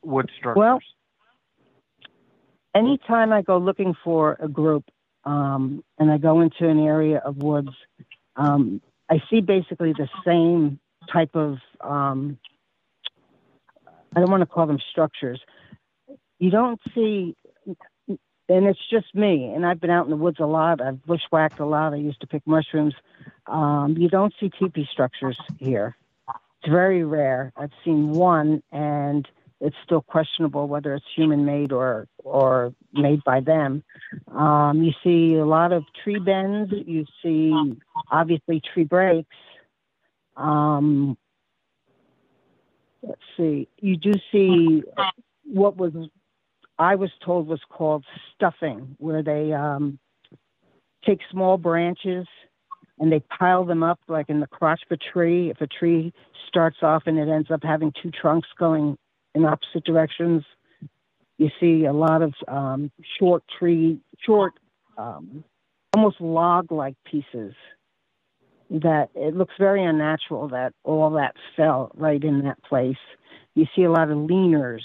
[0.04, 0.58] wood structures?
[0.58, 0.80] Well,
[2.76, 4.86] anytime I go looking for a group
[5.24, 7.72] um, and I go into an area of woods,
[8.36, 10.80] um, I see basically the same
[11.12, 12.38] type of, um,
[14.16, 15.40] I don't want to call them structures.
[16.40, 17.36] You don't see,
[18.08, 18.20] and
[18.66, 20.82] it's just me, and I've been out in the woods a lot.
[20.82, 21.94] I've bushwhacked a lot.
[21.94, 22.94] I used to pick mushrooms.
[23.48, 25.96] Um, you don't see teepee structures here.
[26.62, 27.52] It's very rare.
[27.56, 29.28] I've seen one, and
[29.60, 33.84] it's still questionable whether it's human made or or made by them.
[34.28, 36.72] Um, you see a lot of tree bends.
[36.72, 37.54] You see
[38.12, 39.36] obviously tree breaks.
[40.36, 41.18] Um,
[43.02, 43.68] let's see.
[43.80, 44.84] You do see
[45.44, 45.94] what was
[46.80, 50.00] I was told was called stuffing, where they um,
[51.06, 52.28] take small branches
[53.00, 55.50] and they pile them up like in the crotch of a tree.
[55.50, 56.14] If a tree
[56.48, 58.98] starts off and it ends up having two trunks going
[59.36, 60.44] in opposite directions,
[61.38, 64.54] you see a lot of um, short tree, short,
[64.98, 65.44] um,
[65.96, 67.54] almost log-like pieces.
[68.70, 72.98] That it looks very unnatural that all that fell right in that place.
[73.56, 74.82] You see a lot of leaners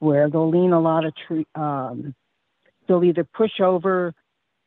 [0.00, 1.46] where they'll lean a lot of tree.
[1.54, 2.14] Um,
[2.88, 4.12] they'll either push over.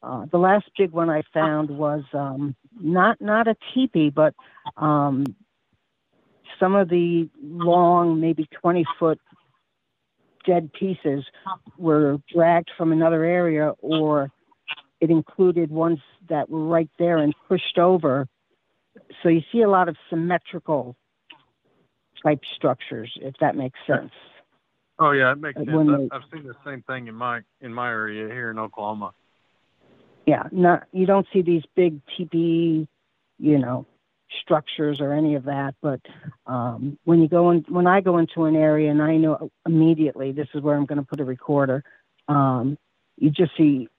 [0.02, 4.34] Uh, the last big one I found was um, not not a teepee, but
[4.78, 5.26] um,
[6.60, 9.20] some of the long, maybe twenty foot
[10.46, 11.26] dead pieces
[11.78, 14.32] were dragged from another area, or
[15.00, 18.28] it included ones that were right there and pushed over.
[19.22, 20.96] So you see a lot of symmetrical
[22.24, 24.12] type structures, if that makes sense.
[25.00, 25.68] Oh yeah, it makes sense.
[25.68, 29.14] they- I've seen the same thing in my in my area here in Oklahoma.
[30.26, 32.88] Yeah, not you don't see these big teepee,
[33.40, 33.86] you know,
[34.42, 35.76] structures or any of that.
[35.82, 36.02] But
[36.46, 40.32] um, when you go in, when I go into an area and I know immediately
[40.32, 41.84] this is where I'm going to put a recorder,
[42.28, 42.78] um,
[43.18, 43.90] you just see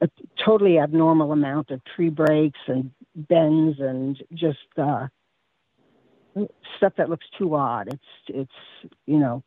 [0.00, 0.08] a
[0.44, 5.06] totally abnormal amount of tree breaks and bends and just uh,
[6.76, 7.88] stuff that looks too odd.
[7.88, 9.42] It's it's you know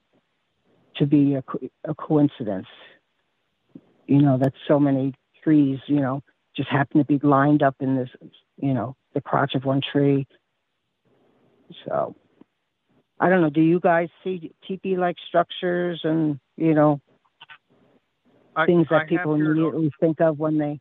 [0.99, 1.43] to be a,
[1.85, 2.67] a coincidence.
[4.05, 6.23] You know that so many trees, you know,
[6.55, 8.09] just happen to be lined up in this,
[8.57, 10.27] you know, the crotch of one tree.
[11.85, 12.15] So
[13.19, 13.49] I don't know.
[13.49, 17.01] Do you guys see teepee-like structures and you know
[18.55, 20.79] I, things I that have people immediately think of when they?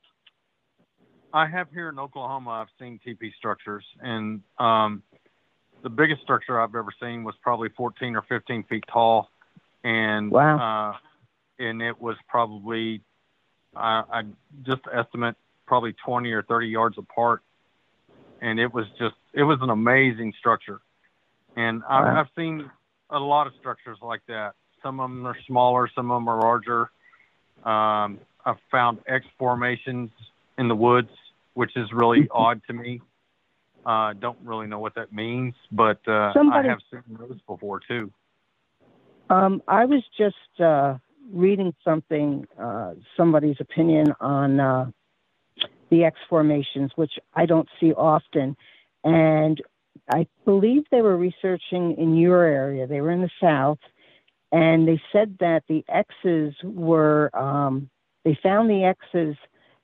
[1.33, 2.51] I have here in Oklahoma.
[2.51, 5.03] I've seen teepee structures, and um,
[5.83, 9.29] the biggest structure I've ever seen was probably 14 or 15 feet tall,
[9.87, 10.59] and Wow.
[10.91, 10.97] uh,
[11.63, 13.01] and it was probably
[13.75, 14.23] I, I
[14.65, 17.43] just estimate probably 20 or 30 yards apart,
[18.41, 20.81] and it was just it was an amazing structure,
[21.57, 21.89] and Wow.
[21.91, 22.69] I've, I've seen
[23.11, 24.55] a lot of structures like that.
[24.83, 26.91] Some of them are smaller, some of them are larger.
[27.65, 30.11] Um, I've found X formations
[30.59, 31.11] in the woods,
[31.55, 33.01] which is really odd to me.
[33.85, 37.79] Uh, don't really know what that means, but uh, Somebody- I have seen those before
[37.87, 38.11] too.
[39.29, 40.99] Um, I was just uh,
[41.33, 44.91] reading something, uh, somebody's opinion on uh,
[45.91, 48.57] the X formations, which I don't see often.
[49.05, 49.61] And
[50.11, 52.87] I believe they were researching in your area.
[52.87, 53.79] They were in the South.
[54.53, 57.91] And they said that the X's were, um,
[58.25, 59.37] they found the X's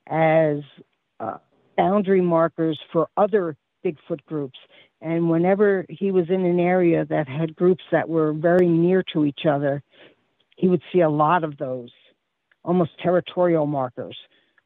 [0.07, 0.59] as
[1.19, 1.37] uh,
[1.77, 4.57] boundary markers for other Bigfoot groups.
[5.03, 9.25] And whenever he was in an area that had groups that were very near to
[9.25, 9.83] each other,
[10.55, 11.91] he would see a lot of those,
[12.63, 14.17] almost territorial markers.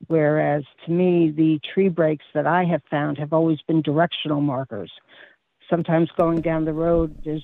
[0.06, 4.92] Whereas to me, the tree breaks that I have found have always been directional markers.
[5.72, 7.44] Sometimes going down the road, there's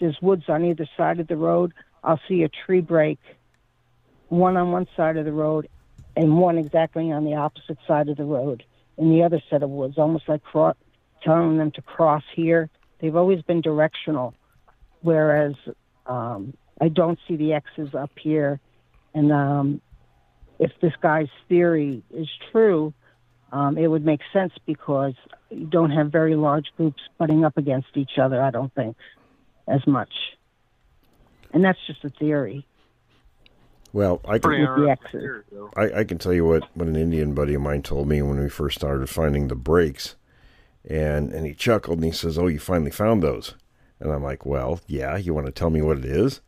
[0.00, 1.72] there's woods on either side of the road.
[2.02, 3.20] I'll see a tree break,
[4.28, 5.68] one on one side of the road,
[6.16, 8.64] and one exactly on the opposite side of the road
[8.98, 10.74] in the other set of woods, almost like cro-
[11.22, 12.68] telling them to cross here.
[13.00, 14.34] They've always been directional,
[15.02, 15.54] whereas
[16.06, 18.60] um, I don't see the X's up here.
[19.14, 19.80] And um,
[20.58, 22.94] if this guy's theory is true,
[23.52, 25.14] um, it would make sense because
[25.50, 28.96] you don't have very large groups butting up against each other, I don't think,
[29.68, 30.12] as much.
[31.52, 32.66] And that's just a theory.
[33.92, 35.10] Well, I can With the interesting X's.
[35.10, 35.70] theory.
[35.76, 38.38] I, I can tell you what, what an Indian buddy of mine told me when
[38.38, 40.16] we first started finding the breaks,
[40.86, 43.54] and and he chuckled and he says, "Oh, you finally found those,"
[44.00, 45.16] and I'm like, "Well, yeah.
[45.16, 46.40] You want to tell me what it is?"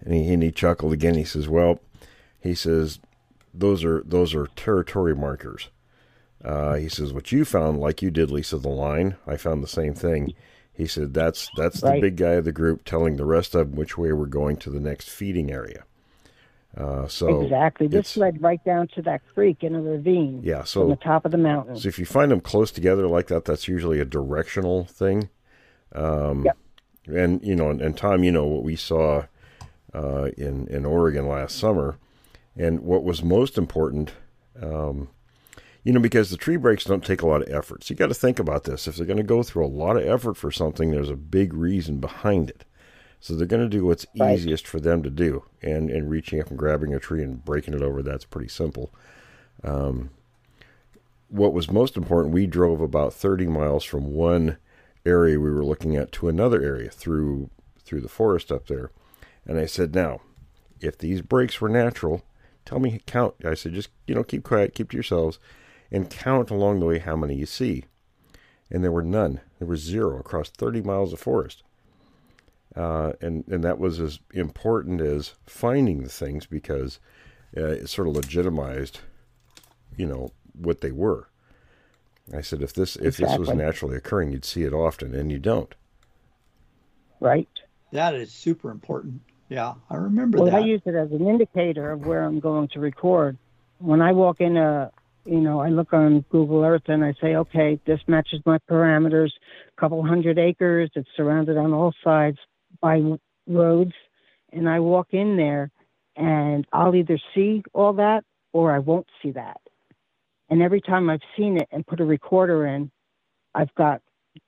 [0.00, 1.14] And he and he chuckled again.
[1.14, 1.80] He says, "Well,"
[2.40, 2.98] he says,
[3.54, 5.70] "those are those are territory markers."
[6.44, 9.16] Uh, he says, "What you found, like you did, Lisa, the line.
[9.26, 10.34] I found the same thing."
[10.72, 13.76] He said, "That's that's the big guy of the group telling the rest of them
[13.76, 15.84] which way we're going to the next feeding area."
[16.76, 17.86] Uh, so exactly.
[17.86, 21.24] This led right down to that creek in a ravine Yeah, from so the top
[21.24, 21.76] of the mountain.
[21.76, 25.30] so if you find them close together like that, that's usually a directional thing.
[25.94, 26.56] Um, Yep.
[27.08, 29.26] And you know, and, and Tom, you know what we saw
[29.94, 31.98] uh, in in Oregon last summer,
[32.56, 34.12] and what was most important,
[34.60, 35.08] um,
[35.84, 37.84] you know, because the tree breaks don't take a lot of effort.
[37.84, 38.88] So you got to think about this.
[38.88, 41.54] If they're going to go through a lot of effort for something, there's a big
[41.54, 42.64] reason behind it.
[43.20, 44.34] So they're going to do what's Right.
[44.38, 47.74] easiest for them to do, and and reaching up and grabbing a tree and breaking
[47.74, 48.02] it over.
[48.02, 48.92] That's pretty simple.
[49.64, 50.10] Um,
[51.28, 54.58] what was most important, we drove about 30 miles from one
[55.04, 57.50] area we were looking at to another area through
[57.84, 58.90] through the forest up there.
[59.44, 60.20] And I said, "Now,
[60.80, 62.22] if these breaks were natural,
[62.64, 65.38] tell me count." I said, "Just, you know, keep quiet, keep to yourselves
[65.90, 67.84] and count along the way how many you see."
[68.68, 69.40] and there were none.
[69.60, 71.62] There was zero across 30 miles of forest.
[72.76, 77.00] Uh, and and that was as important as finding the things because
[77.56, 79.00] uh, it sort of legitimized,
[79.96, 81.28] you know, what they were.
[82.34, 85.38] I said, if this if this was naturally occurring, you'd see it often, and you
[85.38, 85.74] don't.
[87.20, 87.48] Right.
[87.92, 89.22] That is super important.
[89.48, 90.54] Yeah, I remember Well, that.
[90.54, 93.38] Well, I use it as an indicator of where I'm going to record.
[93.78, 94.90] When I walk in a,
[95.24, 99.30] you know, I look on Google Earth and I say, okay, this matches my parameters.
[99.76, 100.90] A couple hundred acres.
[100.94, 102.38] It's surrounded on all sides
[102.80, 103.02] by
[103.46, 103.92] roads,
[104.52, 105.70] and I walk in there,
[106.16, 109.60] and I'll either see all that or I won't see that.
[110.48, 112.90] And every time I've seen it and put a recorder in,
[113.54, 114.00] I've got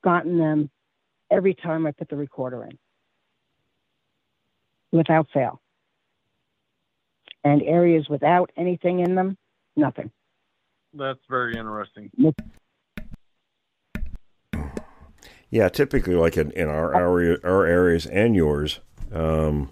[0.05, 0.71] gotten them
[1.31, 2.79] every time I put the recorder in
[4.93, 5.61] without fail.
[7.45, 9.37] And areas without anything in them,
[9.77, 10.11] nothing.
[10.93, 12.11] That's very interesting.
[15.51, 18.81] Yeah, typically, like in, in our area, our areas and yours,
[19.13, 19.71] um,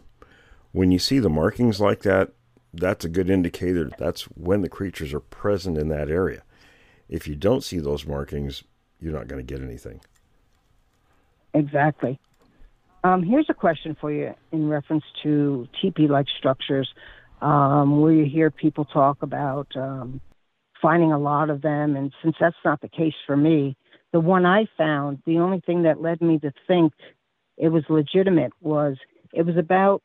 [0.73, 2.33] when you see the markings like that,
[2.73, 3.91] that's a good indicator.
[3.99, 6.43] That's when the creatures are present in that area.
[7.09, 8.65] If you don't see those markings,
[9.01, 10.01] you're not going to get anything.
[11.55, 12.19] Exactly.
[13.05, 16.89] Um, here's a question for you in reference to teepee-like structures,
[17.41, 20.21] um, where you hear people talk about um,
[20.83, 23.77] finding a lot of them, and since that's not the case for me,
[24.17, 26.95] the one I found, the only thing that led me to think
[27.59, 28.97] it was legitimate was
[29.35, 30.03] it was about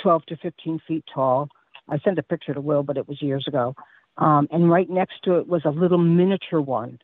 [0.00, 1.48] 12 to 15 feet tall.
[1.88, 3.74] I sent a picture to Will, but it was years ago.
[4.16, 7.00] Um, and right next to it was a little miniature one,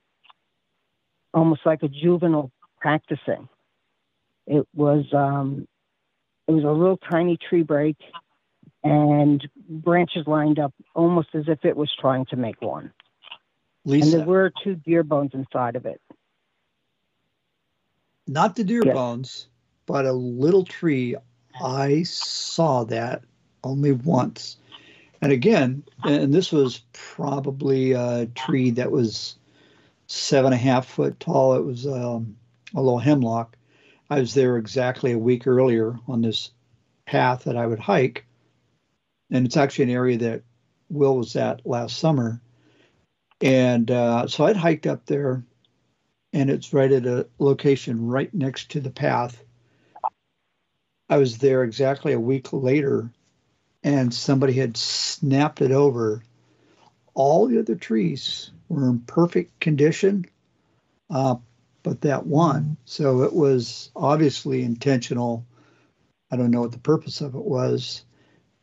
[1.35, 3.49] almost like a juvenile practicing.
[4.47, 5.67] It was um,
[6.47, 7.97] it was a little tiny tree break,
[8.85, 12.93] and branches lined up almost as if it was trying to make one.
[13.85, 14.05] Lisa.
[14.05, 16.01] And there were two deer bones inside of it.
[18.29, 18.95] Not the deer Yes.
[18.95, 19.47] bones,
[19.87, 21.17] but a little tree.
[21.61, 23.23] I saw that
[23.65, 24.57] only once.
[25.21, 29.37] And again, and this was probably a tree that was
[30.07, 31.55] seven and a half foot tall.
[31.55, 32.37] It was um,
[32.75, 33.57] a little hemlock.
[34.11, 36.51] I was there exactly a week earlier on this
[37.07, 38.25] path that I would hike.
[39.31, 40.43] And it's actually an area that
[40.89, 42.41] Will was at last summer.
[43.41, 45.45] And uh, so I'd hiked up there,
[46.39, 49.43] and it's right at a location right next to the path.
[51.11, 53.11] I was there exactly a week later,
[53.83, 56.23] and somebody had snapped it over.
[57.15, 60.27] All the other trees were in perfect condition,
[61.11, 61.35] uh,
[61.83, 62.77] but that one.
[62.85, 65.45] So it was obviously intentional.
[66.31, 68.05] I don't know what the purpose of it was,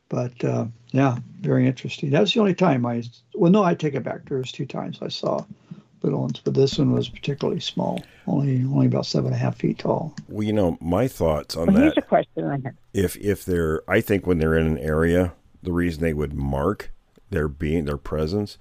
[0.08, 2.12] but uh, yeah, very interesting.
[2.12, 3.04] That was the only time I,
[3.34, 4.30] well, no, I take it back.
[4.30, 5.44] There was two times I saw
[6.14, 9.80] ones, but this one was particularly small, only only about seven and a half feet
[9.80, 10.14] tall.
[10.28, 12.04] Well, you know, my thoughts on Well, here's that.
[12.04, 12.76] a question I have.
[12.94, 15.34] if if they're I think when they're in an area,
[15.64, 16.92] the reason they would mark
[17.30, 18.58] their being their presence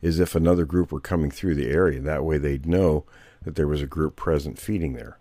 [0.00, 2.00] is if another group were coming through the area.
[2.00, 3.04] That way they'd know
[3.42, 5.18] that there was a group present feeding there.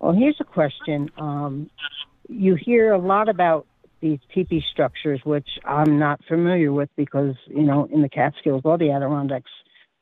[0.00, 1.10] Well, here's a question.
[1.18, 1.70] Um,
[2.28, 3.66] you hear a lot about
[4.00, 8.78] these teepee structures, which I'm not familiar with because, you know, in the Catskills or
[8.78, 9.50] the Adirondacks,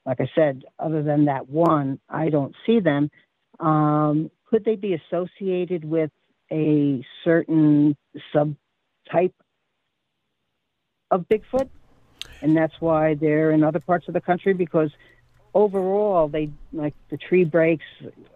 [0.07, 3.11] like I said, other than that one, I don't see them.
[3.59, 6.11] Um, could they be associated with
[6.53, 7.97] a certain
[8.33, 9.33] subtype
[11.11, 11.69] of Bigfoot?
[12.41, 14.91] And that's why they're in other parts of the country because
[15.55, 17.85] overall they like the tree breaks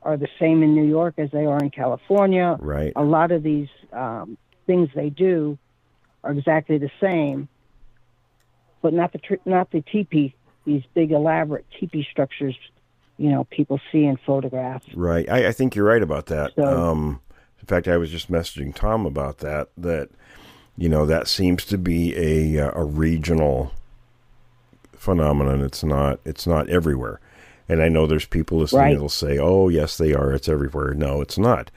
[0.02, 2.56] are the same in New York as they are in California.
[2.58, 2.92] Right.
[2.96, 5.58] A lot of these um, things they do
[6.24, 7.48] are exactly the same,
[8.82, 10.34] but not the tr- not the teepee.
[10.64, 12.56] These big elaborate teepee structures,
[13.16, 14.86] you know, people see in photographs.
[14.94, 15.28] Right.
[15.30, 16.52] I, I think you're right about that.
[16.56, 17.20] So- um,
[17.60, 19.68] in fact, I was just messaging Tom about that.
[19.76, 20.08] That
[20.76, 23.72] you know that seems to be a uh, a regional
[24.96, 25.60] phenomenon.
[25.62, 26.20] It's not.
[26.24, 27.20] It's not everywhere.
[27.68, 28.92] And I know there's people listening Right.
[28.94, 30.32] that'll say, "Oh, yes, they are.
[30.32, 31.70] It's everywhere." No, it's not.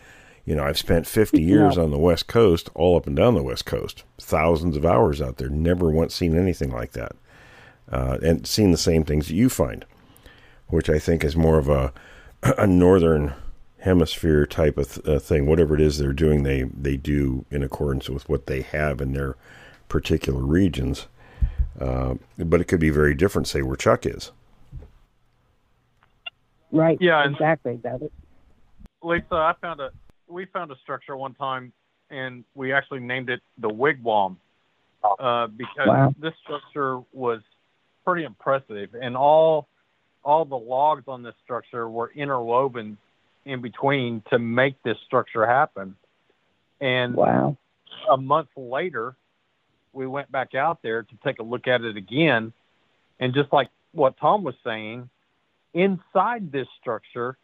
[0.45, 1.83] You know, I've spent 50 years No.
[1.83, 5.37] on the West Coast, all up and down the West Coast, thousands of hours out
[5.37, 5.47] there.
[5.49, 7.13] Never once seen anything like that,
[7.91, 9.85] uh, and seen the same things that you find,
[10.67, 11.93] which I think is more of a
[12.57, 13.33] a northern
[13.79, 15.45] hemisphere type of th- uh, thing.
[15.45, 19.13] Whatever it is they're doing, they they do in accordance with what they have in
[19.13, 19.35] their
[19.89, 21.07] particular regions.
[21.79, 24.31] Uh, but it could be very different, say where Chuck is.
[26.71, 26.97] Right.
[27.01, 27.79] Yeah, Exactly.
[27.83, 28.09] That is.
[29.03, 29.91] Lisa, I found a
[30.27, 31.73] we found a structure one time,
[32.09, 34.37] and we actually named it the Wigwam
[35.19, 36.13] uh, because Wow.
[36.17, 37.41] this structure was
[38.05, 39.67] pretty impressive, and all
[40.23, 42.97] all the logs on this structure were interwoven
[43.45, 45.95] in between to make this structure happen.
[46.79, 47.57] And wow.
[48.09, 49.15] a month later,
[49.91, 52.53] we went back out there to take a look at it again.
[53.19, 55.09] And just like what Tom was saying,
[55.73, 57.37] inside this structure,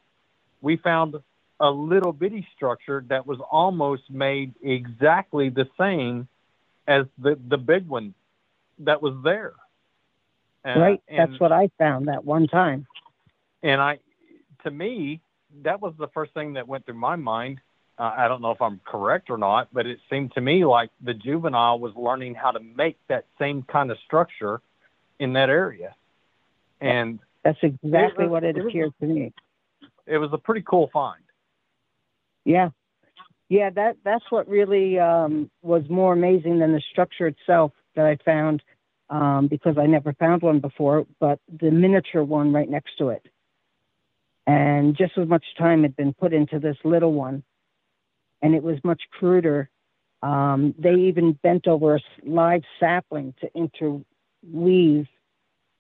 [0.62, 1.16] we found
[1.60, 6.28] a little bitty structure that was almost made exactly the same
[6.88, 8.14] as the, the big one
[8.80, 9.53] that was there.
[10.66, 11.01] Uh, right.
[11.10, 12.86] That's what I found that one time.
[13.64, 13.99] And I,
[14.64, 15.22] to me,
[15.64, 17.60] that was the first thing that went through my mind.
[17.97, 20.89] Uh, I don't know if I'm correct or not, but it seemed to me like
[21.01, 24.62] the juvenile was learning how to make that same kind of structure
[25.20, 25.95] in that area.
[26.80, 29.34] And that's exactly it was, what it, it appeared to me.
[30.05, 31.22] It was a pretty cool find.
[32.45, 32.70] Yeah.
[33.49, 38.18] Yeah, that that's what really um, was more amazing than the structure itself that I
[38.24, 38.62] found
[39.10, 43.26] um, because I never found one before, but the miniature one right next to it.
[44.45, 47.43] And just as much time had been put into this little one,
[48.41, 49.70] and it was much cruder.
[50.22, 55.07] Um, they even bent over a live sapling to interweave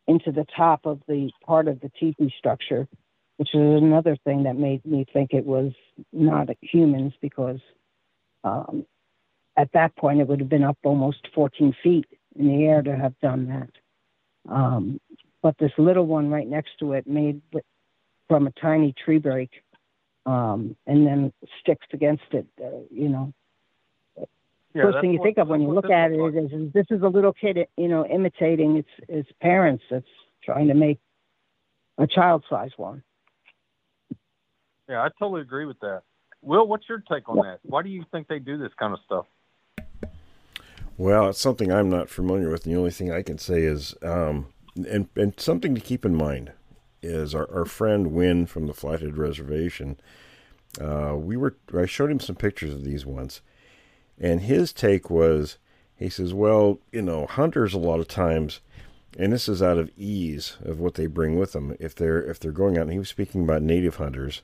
[0.07, 2.87] into the top of the part of the teepee structure,
[3.37, 5.71] which is another thing that made me think it was
[6.11, 7.59] not humans because
[8.43, 8.85] um,
[9.57, 12.05] at that point it would have been up almost 14 feet
[12.39, 14.51] in the air to have done that.
[14.51, 14.99] Um,
[15.43, 17.41] but this little one right next to it, made
[18.27, 19.51] from a tiny tree break,
[20.25, 23.33] um, and then sticks against it, uh, you know.
[24.73, 26.33] Yeah, First thing you what, think of when you look at it like.
[26.35, 29.83] is, is this is a little kid, you know, imitating its its parents.
[29.89, 30.05] That's
[30.43, 30.99] trying to make
[31.97, 33.01] a child size one.
[34.87, 36.03] Yeah, I totally agree with that.
[36.41, 37.59] Will, what's your take on that?
[37.63, 39.25] Why do you think they do this kind of stuff?
[40.99, 42.65] Well, it's something I'm not familiar with.
[42.65, 46.13] And the only thing I can say is, um, and and something to keep in
[46.13, 46.51] mind
[47.01, 49.97] is our, our friend Win from the Flathead Reservation.
[50.79, 53.39] Uh, we were I showed him some pictures of these once,
[54.19, 55.57] and his take was
[55.95, 58.59] he says, well, you know, hunters a lot of times,
[59.17, 61.77] and this is out of ease of what they bring with them.
[61.79, 64.41] If they're if they're going out, and he was speaking about native hunters,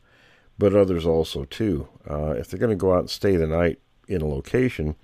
[0.58, 1.90] but others also too.
[2.10, 4.96] Uh, if they're going to go out and stay the night in a location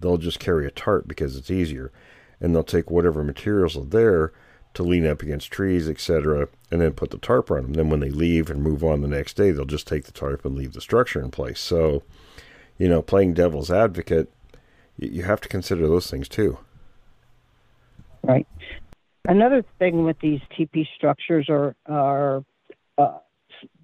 [0.00, 1.92] they'll just carry a tarp because it's easier.
[2.40, 4.32] And they'll take whatever materials are there
[4.74, 7.72] to lean up against trees, etc., and then put the tarp on them.
[7.72, 10.44] Then when they leave and move on the next day, they'll just take the tarp
[10.44, 11.58] and leave the structure in place.
[11.58, 12.02] So,
[12.76, 14.32] you know, playing devil's advocate,
[14.96, 16.58] you have to consider those things too.
[18.22, 18.46] Right.
[19.26, 22.44] Another thing with these teepee structures are are
[22.96, 23.18] uh,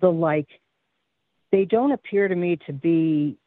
[0.00, 0.48] the like.
[1.50, 3.38] They don't appear to me to be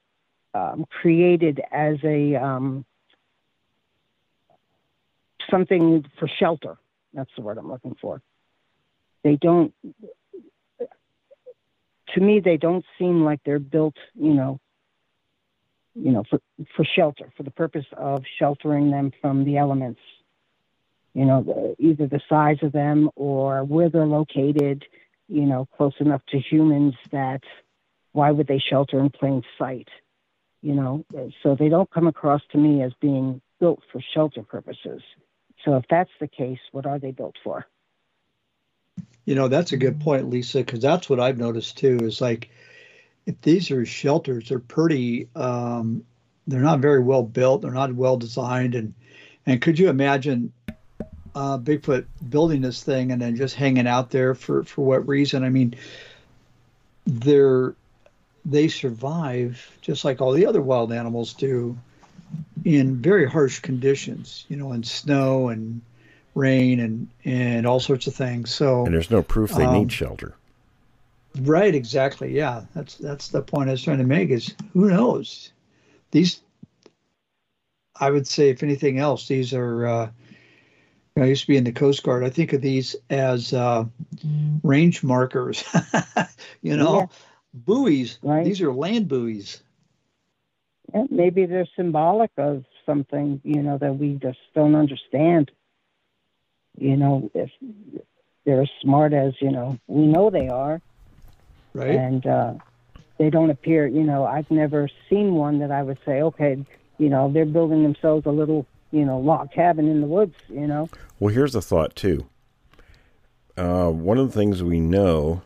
[0.57, 2.85] um, created as a um,
[5.49, 6.77] something for shelter.
[7.13, 8.21] That's the word I'm looking for.
[9.23, 9.73] They don't.
[12.15, 13.95] To me, they don't seem like they're built.
[14.15, 14.59] You know.
[15.95, 16.39] You know, for
[16.75, 19.99] for shelter, for the purpose of sheltering them from the elements.
[21.13, 24.85] You know, the, either the size of them or where they're located.
[25.27, 27.41] You know, close enough to humans that
[28.13, 29.89] why would they shelter in plain sight?
[30.61, 31.05] You know,
[31.43, 35.01] so they don't come across to me as being built for shelter purposes.
[35.63, 37.65] So if that's the case, what are they built for?
[39.25, 41.97] You know, that's a good point, Lisa, because that's what I've noticed too.
[42.01, 42.49] Is like
[43.25, 46.05] if these are shelters, they're pretty, um,
[46.47, 48.93] they're not very well built, they're not well designed, and
[49.45, 50.53] and could you imagine
[51.35, 55.43] uh, Bigfoot building this thing and then just hanging out there for for what reason?
[55.43, 55.75] I mean,
[57.05, 57.75] they're
[58.47, 61.77] they survive just like all the other wild animals do
[62.63, 65.81] in very harsh conditions, you know, in snow and
[66.33, 68.53] rain and and all sorts of things.
[68.53, 70.35] So and there's no proof they um, need shelter.
[71.39, 72.35] Right, exactly.
[72.35, 74.29] Yeah, that's that's the point I was trying to make.
[74.29, 75.51] Is who knows?
[76.11, 76.41] These,
[77.99, 79.85] I would say, if anything else, these are.
[79.85, 80.09] Uh,
[81.17, 82.23] I used to be in the Coast Guard.
[82.23, 83.85] I think of these as uh,
[84.63, 85.63] range markers.
[86.61, 87.05] you know, yeah
[87.53, 88.19] buoys.
[88.21, 88.45] Right.
[88.45, 89.61] These are land buoys.
[90.93, 95.51] Yeah, maybe they're symbolic of something, you know, that we just don't understand.
[96.77, 97.49] You know, if
[98.45, 100.81] they're as smart as, you know, we know they are.
[101.73, 101.95] Right.
[101.95, 102.53] And uh,
[103.17, 106.63] they don't appear, you know, I've never seen one that I would say, okay,
[106.97, 110.67] you know, they're building themselves a little, you know, log cabin in the woods, you
[110.67, 110.89] know.
[111.19, 112.27] Well, here's a thought, too.
[113.57, 115.41] Uh, one of the things we know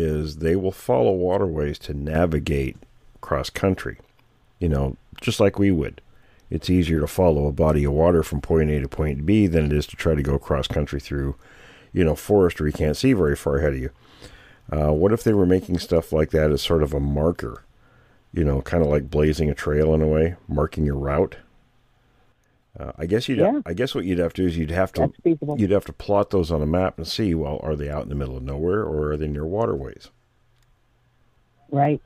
[0.00, 2.76] is they will follow waterways to navigate
[3.20, 3.98] cross country.
[4.58, 6.00] You know, just like we would.
[6.50, 9.64] It's easier to follow a body of water from point A to point B than
[9.64, 11.34] it is to try to go cross country through,
[11.92, 13.90] you know, forest where you can't see very far ahead of you.
[14.70, 17.64] Uh, what if they were making stuff like that as sort of a marker?
[18.32, 21.36] You know, kind of like blazing a trail in a way, marking your route.
[22.78, 23.38] Uh, I guess you'd.
[23.38, 23.60] Yeah.
[23.66, 25.12] I guess what you'd have to do is you'd have to
[25.56, 27.34] you'd have to plot those on a map and see.
[27.34, 30.10] Well, are they out in the middle of nowhere or are they near waterways?
[31.70, 32.00] Right.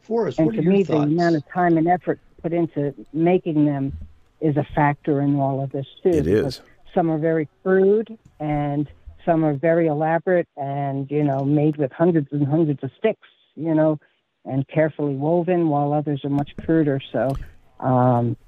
[0.00, 1.04] Forrest, and what to are your me, thoughts?
[1.06, 3.92] the amount of time and effort put into making them
[4.40, 6.08] is a factor in all of this too.
[6.08, 6.62] It is.
[6.94, 8.88] Some are very crude, and
[9.26, 13.74] some are very elaborate, and you know, made with hundreds and hundreds of sticks, you
[13.74, 14.00] know,
[14.46, 17.00] and carefully woven, while others are much cruder.
[17.12, 17.36] So,
[17.80, 18.36] um,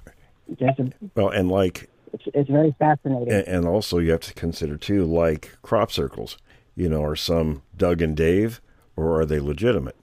[0.59, 3.31] a, Well, and like it's, it's very fascinating.
[3.31, 6.37] And, and also, you have to consider too, like crop circles.
[6.75, 8.61] You know, are some Doug and Dave,
[8.95, 9.95] or are they legitimate?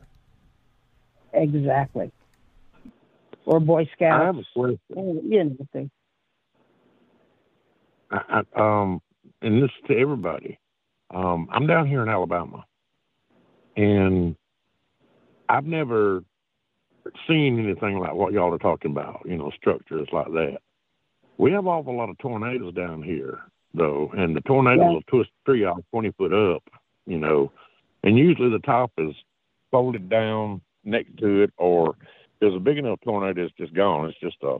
[1.32, 2.10] exactly.
[3.46, 4.00] Or Boy Scouts.
[4.00, 4.24] I Scouts.
[4.26, 5.30] have a question.
[5.30, 5.90] You know, they,
[8.10, 9.00] I, I, um,
[9.42, 10.58] and this to everybody.
[11.14, 12.64] Um, I'm down here in Alabama,
[13.76, 14.36] and
[15.48, 16.22] I've never
[17.26, 19.22] seen anything like what y'all are talking about.
[19.24, 20.58] You know, structures like that.
[21.36, 23.40] We have awful lot of tornadoes down here,
[23.74, 24.92] though, and the tornadoes Yeah.
[24.92, 26.62] will twist a tree off 20 foot up.
[27.06, 27.52] You know,
[28.02, 29.14] and usually the top is
[29.70, 31.96] folded down next to it, or
[32.40, 34.08] there's a big enough tornado it's just gone.
[34.08, 34.58] It's just a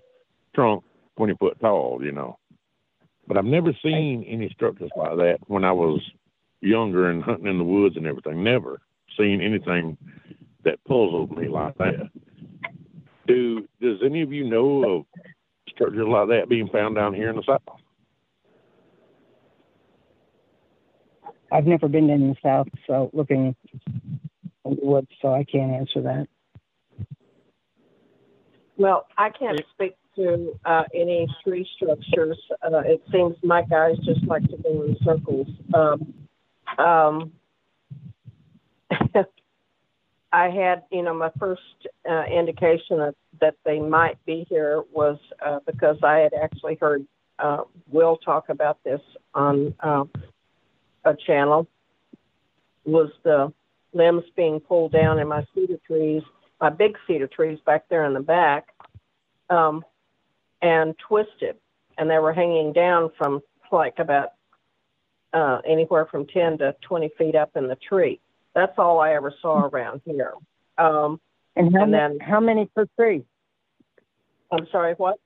[0.54, 0.84] trunk
[1.16, 2.00] 20 foot tall.
[2.02, 2.38] You know
[3.28, 6.00] but I've never seen any structures like that when I was
[6.62, 8.42] younger and hunting in the woods and everything.
[8.42, 8.80] Never
[9.16, 9.98] seen anything
[10.64, 12.08] that puzzled me like that.
[13.28, 15.06] Do does any of you know of
[15.68, 17.62] structures like that being found down here in the south?
[21.52, 23.54] I've never been in the South, so looking
[24.64, 26.26] in the woods, so I can't answer that.
[28.76, 32.38] Well, I can't speak to uh, any tree structures.
[32.62, 35.48] Uh, it seems my guys just like to go in circles.
[35.74, 36.14] Um,
[36.78, 37.32] um,
[40.32, 41.62] I had, you know, my first
[42.08, 47.06] uh, indication of, that they might be here was uh, because I had actually heard
[47.38, 49.00] uh, Will talk about this
[49.34, 50.04] on uh,
[51.04, 51.66] a channel.
[52.84, 53.52] Was the
[53.92, 56.22] limbs being pulled down in my cedar trees,
[56.60, 58.68] my big cedar trees back there in the back,
[59.50, 59.84] um,
[60.60, 61.56] and twisted,
[61.96, 64.30] and they were hanging down from like about
[65.32, 68.20] uh, anywhere from 10 to 20 feet up in the tree.
[68.54, 70.34] That's all I ever saw around here.
[70.78, 71.20] Um,
[71.56, 73.24] And how, And then- how many per tree?
[74.52, 75.18] I'm sorry, what?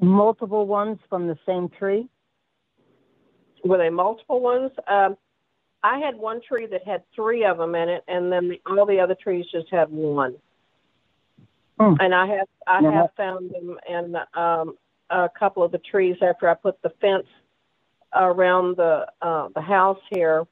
[0.00, 2.08] Multiple ones from the same tree?
[3.64, 4.70] Were they multiple ones?
[4.86, 5.16] Um,
[5.82, 8.86] I had one tree that had three of them in it, and then the, all
[8.86, 10.36] the other trees just had one.
[11.78, 11.94] Hmm.
[12.00, 14.76] And I have I Now- have found them in um,
[15.10, 17.26] a couple of the trees after I put the fence
[18.14, 20.46] around the uh, the house here.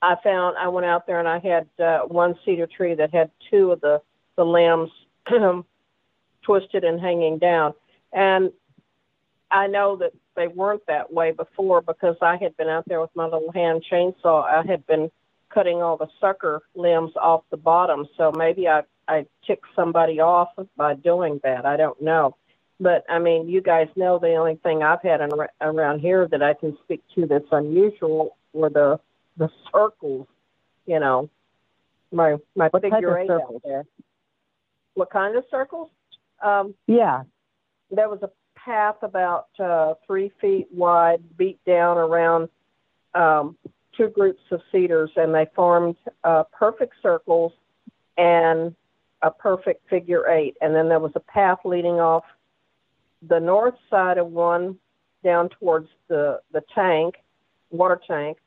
[0.00, 3.30] I found I went out there and I had uh, one cedar tree that had
[3.50, 4.00] two of the
[4.36, 4.90] the limbs
[6.42, 7.74] twisted and hanging down,
[8.12, 8.52] and
[9.50, 13.14] I know that they weren't that way before because I had been out there with
[13.14, 14.44] my little hand chainsaw.
[14.44, 15.10] I had been
[15.52, 20.50] cutting all the sucker limbs off the bottom, so maybe I I ticked somebody off
[20.76, 21.66] by doing that.
[21.66, 22.36] I don't know.
[22.78, 25.30] But I mean, you guys know the only thing I've had in,
[25.60, 29.00] around here that I can speak to that's unusual were the
[29.38, 30.26] the circles.
[30.86, 31.30] You know,
[32.12, 33.62] my my What type of figure eight out circles?
[33.64, 33.84] there.
[34.94, 35.90] What kind of circles?
[36.42, 37.22] Um, Yeah.
[37.90, 42.48] there was a path about uh, three feet wide, beat down around
[43.14, 43.56] um,
[43.96, 47.52] two groups of cedars, and they formed uh, perfect circles
[48.16, 48.74] and
[49.22, 50.56] a perfect figure eight.
[50.60, 52.24] And then there was a path leading off
[53.26, 54.78] the north side of one
[55.24, 57.16] down towards the the tank,
[57.70, 58.38] water tank,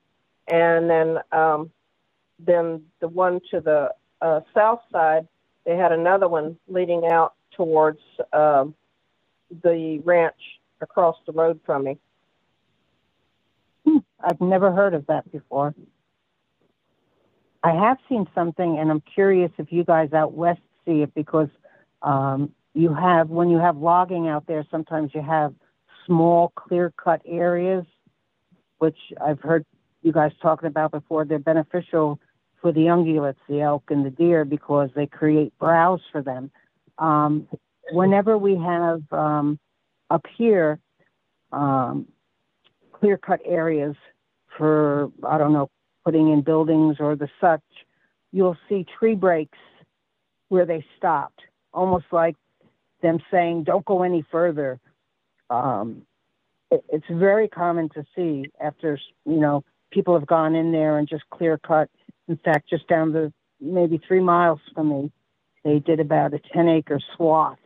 [0.47, 1.71] and then um,
[2.39, 5.27] then the one to the uh, south side,
[5.65, 7.99] they had another one leading out towards.
[8.33, 8.75] Um,
[9.63, 10.35] the ranch
[10.81, 11.97] across the road from me.
[14.23, 15.73] I've never heard of that before.
[17.63, 21.49] I have seen something, and I'm curious if you guys out west see it because
[22.01, 25.53] um, you have, when you have logging out there, sometimes you have
[26.05, 27.85] small, clear cut areas,
[28.79, 29.65] which I've heard
[30.01, 31.25] you guys talking about before.
[31.25, 32.19] They're beneficial
[32.61, 36.51] for the ungulates, the elk and the deer, because they create browse for them.
[36.97, 37.47] Um,
[37.91, 39.59] whenever we have um,
[40.09, 40.79] up here,
[41.51, 42.07] um,
[42.93, 43.95] clear cut areas
[44.57, 45.69] for, I don't know,
[46.05, 47.61] putting in buildings or the such,
[48.31, 49.57] you'll see tree breaks
[50.49, 51.41] where they stopped,
[51.73, 52.35] almost like
[53.01, 54.79] them saying, don't go any further.
[55.49, 56.03] Um,
[56.69, 61.07] it, it's very common to see after you know people have gone in there and
[61.07, 61.89] just clear cut.
[62.27, 65.11] In fact, just down the maybe three miles from me,
[65.63, 67.59] they did about a 10 acre swath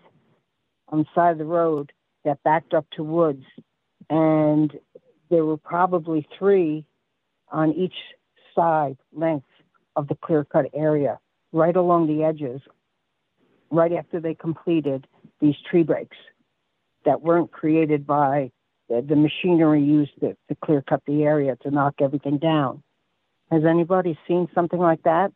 [0.90, 1.92] on the side of the road
[2.26, 3.46] that backed up to woods.
[4.10, 4.74] And
[5.30, 6.86] there were probably three
[7.52, 7.94] on each
[8.54, 9.48] side length
[9.96, 11.20] of the clear cut area,
[11.52, 12.62] right along the edges,
[13.72, 15.08] right after they completed
[15.40, 16.18] these tree breaks
[17.06, 18.52] that weren't created by
[18.90, 22.84] the, the machinery used to, to clear cut the area to knock everything down.
[23.52, 25.32] Has anybody seen something like that?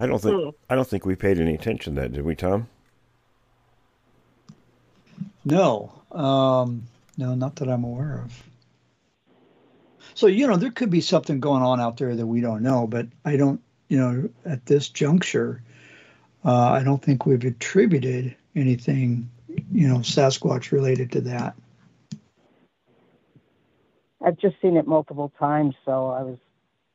[0.00, 2.68] I don't think I don't think we paid any attention to that, did we, Tom?
[5.44, 6.84] No, um,
[7.16, 8.42] no, not that I'm aware of.
[10.14, 12.86] So you know, there could be something going on out there that we don't know,
[12.86, 15.62] but I don't, you know, at this juncture,
[16.44, 19.30] uh, I don't think we've attributed anything,
[19.72, 21.54] you know, Sasquatch related to that.
[24.24, 26.38] I've just seen it multiple times, so I was,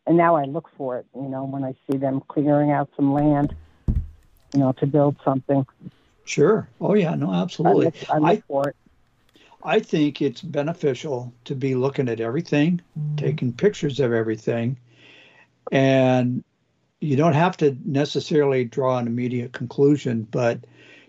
[0.07, 1.05] and now I look for it.
[1.16, 3.55] You know, when I see them clearing out some land,
[3.88, 5.66] you know, to build something.
[6.26, 6.68] Sure.
[6.82, 7.16] Oh yeah.
[7.16, 7.88] No, absolutely.
[7.88, 8.76] I look, I look for it.
[9.64, 12.82] I think it's beneficial to be looking at everything,
[13.18, 14.78] taking pictures of everything,
[15.72, 16.43] and
[17.01, 20.60] you don't have to necessarily draw an immediate conclusion, but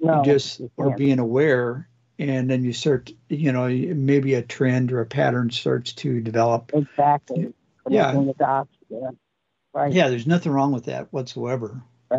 [0.01, 1.89] No, you just you are being aware,
[2.19, 6.73] and then you start, you know, maybe a trend or a pattern starts to develop.
[6.75, 7.53] Exactly.
[7.89, 8.11] Yeah.
[8.13, 8.71] Connecting the dots.
[8.89, 9.11] Yeah.
[9.73, 9.93] Right.
[9.93, 11.83] Yeah, there's nothing wrong with that whatsoever.
[12.11, 12.19] Yeah.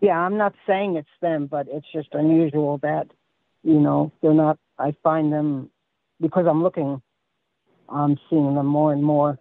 [0.00, 3.08] Yeah, I'm not saying it's them, but it's just unusual that,
[3.62, 4.58] you know, they're not.
[4.78, 5.70] I find them
[6.20, 7.00] because I'm looking.
[7.88, 9.38] I'm seeing them more and more,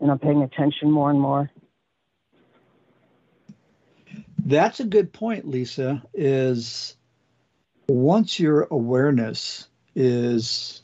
[0.00, 1.50] and I'm paying attention more and more.
[4.46, 6.00] That's a good point, Lisa.
[6.14, 6.96] Is
[7.88, 9.66] once your awareness
[9.96, 10.82] is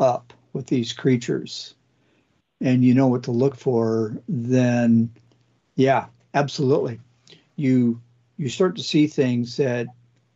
[0.00, 1.74] up with these creatures
[2.60, 5.12] and you know what to look for, then
[5.76, 6.98] yeah, absolutely.
[7.54, 8.00] You
[8.38, 9.86] you start to see things that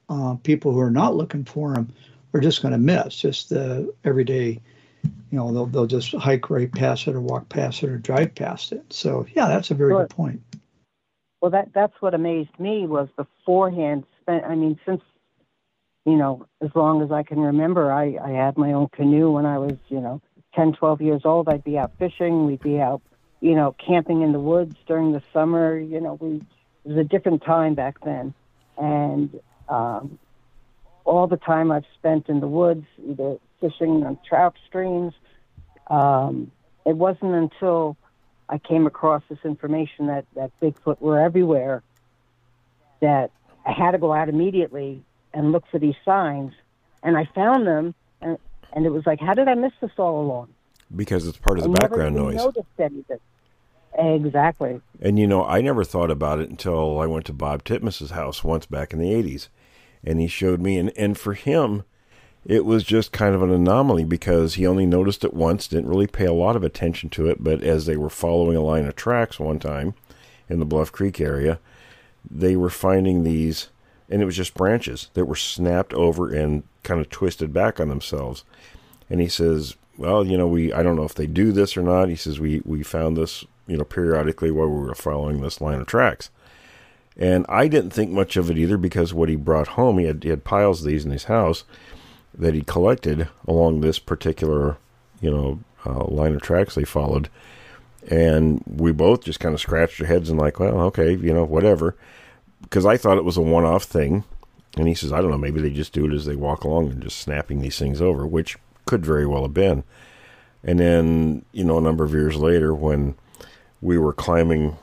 [0.09, 1.93] uh, people who are not looking for them
[2.33, 3.17] are just going to miss.
[3.17, 4.61] Just the everyday,
[5.03, 8.37] you know, they'll they'll just hike right past it or walk past it or drive
[8.37, 8.93] past it.
[8.93, 10.03] So yeah, that's a very Sure.
[10.03, 10.43] good point.
[11.41, 14.05] Well, that that's what amazed me was beforehand.
[14.21, 15.01] Spent, I mean, since
[16.05, 19.47] you know, as long as I can remember, I I had my own canoe when
[19.47, 20.21] I was you know
[20.55, 21.49] 10, 12 years old.
[21.49, 22.47] I'd be out fishing.
[22.47, 23.01] We'd be out,
[23.41, 25.79] you know, camping in the woods during the summer.
[25.79, 26.43] You know, we
[26.85, 28.35] it was a different time back then,
[28.77, 30.19] and um,
[31.05, 35.15] all the time I've spent in the woods, either fishing on trout streams.
[35.89, 36.53] Um,
[36.87, 37.97] it wasn't until
[38.51, 41.83] I came across this information that, that Bigfoot were everywhere
[43.01, 43.31] that
[43.65, 46.53] I had to go out immediately and look for these signs.
[47.05, 48.39] And I found them, and,
[48.73, 50.49] and it was like, how did I miss this all along?
[50.95, 52.37] Because it's part of the background noise.
[52.37, 53.21] Noticed anything.
[53.97, 54.81] Exactly.
[55.01, 58.43] And you know, I never thought about it until I went to Bob Titmus's house
[58.43, 59.49] once back in the '80s,
[60.05, 60.79] and he showed me.
[60.79, 61.83] And and for him,
[62.45, 66.07] it was just kind of an anomaly because he only noticed it once, didn't really
[66.07, 67.43] pay a lot of attention to it.
[67.43, 69.95] But as they were following a line of tracks one time
[70.49, 71.59] in the Bluff Creek area,
[72.29, 73.69] they were finding these,
[74.09, 77.89] and it was just branches that were snapped over and kind of twisted back on
[77.89, 78.45] themselves.
[79.11, 81.83] And he says, "Well, you know, we I don't know if they do this or
[81.83, 85.61] not." He says, "We we found this, you know, periodically while we were following this
[85.61, 86.31] line of tracks."
[87.17, 90.23] And I didn't think much of it either because what he brought home, he had
[90.23, 91.65] he had piles of these in his house
[92.41, 94.79] that he collected along this particular,
[95.21, 97.29] you know, uh, line of tracks they followed.
[98.09, 101.45] And we both just kind of scratched our heads and like, well, okay, you know,
[101.45, 101.97] whatever.
[102.63, 104.25] Because I thought it was a one-off thing.
[104.77, 106.91] And he says, I don't know, maybe they just do it as they walk along
[106.91, 109.85] and just snapping these things over, which could very well have been.
[110.63, 113.17] And then, you know, a number of years later, when
[113.81, 114.77] we were climbing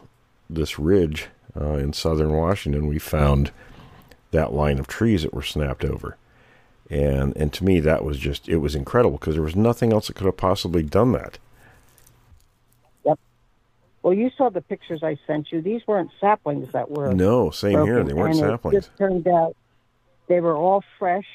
[0.50, 1.28] this ridge
[1.60, 3.52] uh, in southern Washington, we found
[4.32, 6.18] that line of trees that were snapped over.
[6.90, 10.08] And and to me, that was just it was incredible because there was nothing else
[10.08, 11.38] that could have possibly done that.
[13.06, 13.20] Yep.
[14.04, 15.62] Well, you saw the pictures I sent you.
[15.62, 18.04] These weren't saplings that were No, same here.
[18.04, 18.78] They weren't saplings.
[18.78, 19.56] It just turned out
[20.28, 21.26] they were all fresh.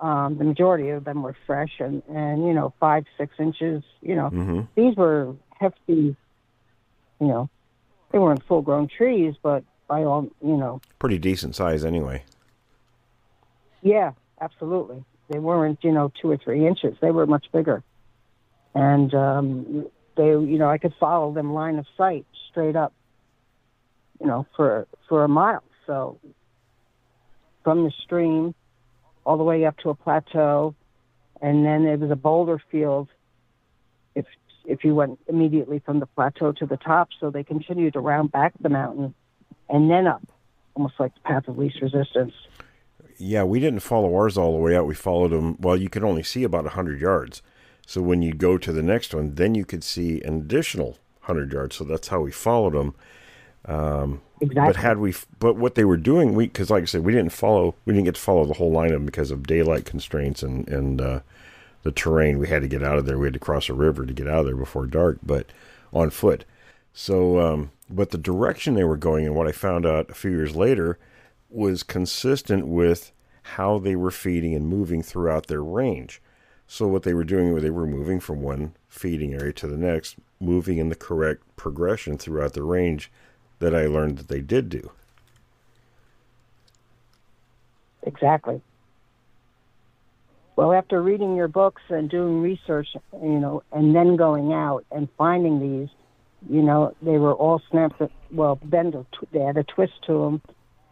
[0.00, 3.82] Um, the majority of them were fresh and, and you know five six inches.
[4.00, 6.16] You know hmm these were hefty.
[7.20, 7.50] You know
[8.12, 12.22] they weren't full grown trees, but by all you know Pretty decent size anyway.
[13.82, 15.04] yeah, absolutely.
[15.28, 16.96] They weren't you know two or three inches.
[17.00, 17.82] They were much bigger,
[18.74, 19.86] and um,
[20.16, 22.92] they you know I could follow them line of sight straight up.
[24.20, 25.62] You know for for a mile.
[25.86, 26.18] So
[27.62, 28.54] from the stream
[29.24, 30.74] all the way up to a plateau,
[31.42, 33.08] and then it was a boulder field.
[34.14, 34.24] If
[34.64, 38.32] if you went immediately from the plateau to the top, so they continued to round
[38.32, 39.14] back the mountain,
[39.68, 40.22] and then up,
[40.74, 42.32] almost like the path of least resistance.
[43.18, 44.86] Yeah, we didn't follow ours all the way out.
[44.86, 45.56] We followed them.
[45.60, 47.42] Well, you could only see about hundred yards.
[47.86, 51.52] So when you go to the next one, then you could see an additional hundred
[51.52, 51.76] yards.
[51.76, 52.94] So that's how we followed them.
[53.64, 54.72] Um, Exactly.
[54.72, 57.32] But had we, but what they were doing, we because like I said, we didn't
[57.32, 60.44] follow, we didn't get to follow the whole line of them because of daylight constraints
[60.44, 61.20] and and uh,
[61.82, 62.38] the terrain.
[62.38, 63.18] We had to get out of there.
[63.18, 65.46] We had to cross a river to get out of there before dark, but
[65.92, 66.44] on foot.
[66.92, 70.30] So, um, but the direction they were going and what I found out a few
[70.30, 70.98] years later
[71.50, 76.20] was consistent with how they were feeding and moving throughout their range.
[76.66, 79.78] So what they were doing, was they were moving from one feeding area to the
[79.78, 83.10] next, moving in the correct progression throughout the range
[83.58, 84.90] that I learned that they did do.
[88.02, 88.60] Exactly.
[90.56, 95.08] Well, after reading your books and doing research, you know, and then going out and
[95.16, 95.88] finding these,
[96.50, 98.02] you know, they were all snapped.
[98.30, 98.94] Well, bend.
[99.32, 100.42] They had a twist to them,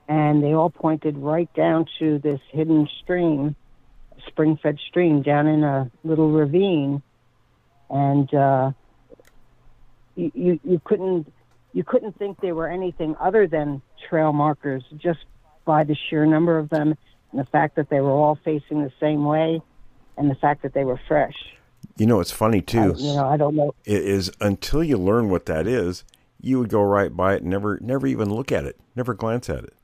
[0.08, 3.56] and they all pointed right down to this hidden stream,
[4.26, 7.02] spring-fed stream down in a little ravine,
[7.90, 8.72] and uh,
[10.14, 11.32] you, you you couldn't
[11.72, 15.20] you couldn't think they were anything other than trail markers just
[15.64, 16.94] by the sheer number of them
[17.32, 19.60] and the fact that they were all facing the same way
[20.16, 21.34] and the fact that they were fresh.
[21.98, 22.94] You know, it's funny too.
[22.94, 23.74] I- you know, I don't know.
[23.84, 26.04] It is until you learn what that is,
[26.40, 29.50] you would go right by it, and never, never even look at it, never glance
[29.50, 29.74] at it.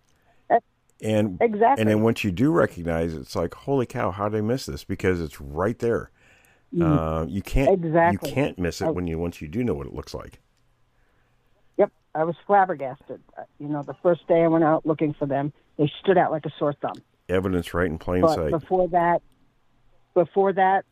[1.03, 1.81] And Exactly.
[1.83, 4.67] and then once you do recognize it, it's like, holy cow, how did I miss
[4.67, 4.85] this?
[4.85, 6.11] Because it's right there.
[6.73, 6.83] Mm.
[6.83, 8.29] Uh, you can't Exactly.
[8.31, 10.41] you can't miss it I- when you once you do know what it looks like.
[11.77, 13.21] Yep, I was flabbergasted.
[13.37, 16.31] Uh, You know, the first day I went out looking for them, they stood out
[16.31, 17.03] like a sore thumb.
[17.29, 18.51] Evidence right in plain but sight.
[18.51, 19.23] before that,
[20.15, 20.85] before that,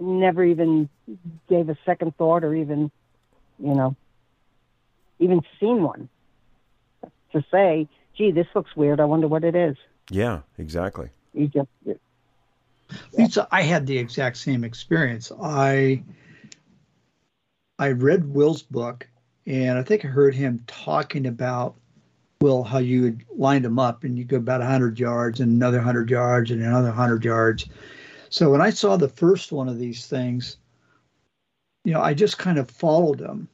[0.00, 0.88] never even
[1.48, 2.90] gave a second thought or even,
[3.58, 3.94] you know,
[5.18, 6.08] even seen one
[7.32, 7.88] to say,
[8.20, 9.00] "Gee, this looks weird.
[9.00, 9.78] I wonder what it is."
[10.10, 11.08] Yeah, exactly.
[11.32, 11.70] You just
[13.16, 15.32] Lisa, I had the exact same experience.
[15.40, 16.02] I
[17.78, 19.08] I read Will's book,
[19.46, 21.76] and I think I heard him talking about
[22.42, 25.80] Will how you had lined them up, and you go about hundred yards, and another
[25.80, 27.66] hundred yards, and another hundred yards.
[28.28, 30.58] So when I saw the first one of these things,
[31.84, 33.48] you know, I just kind of followed them,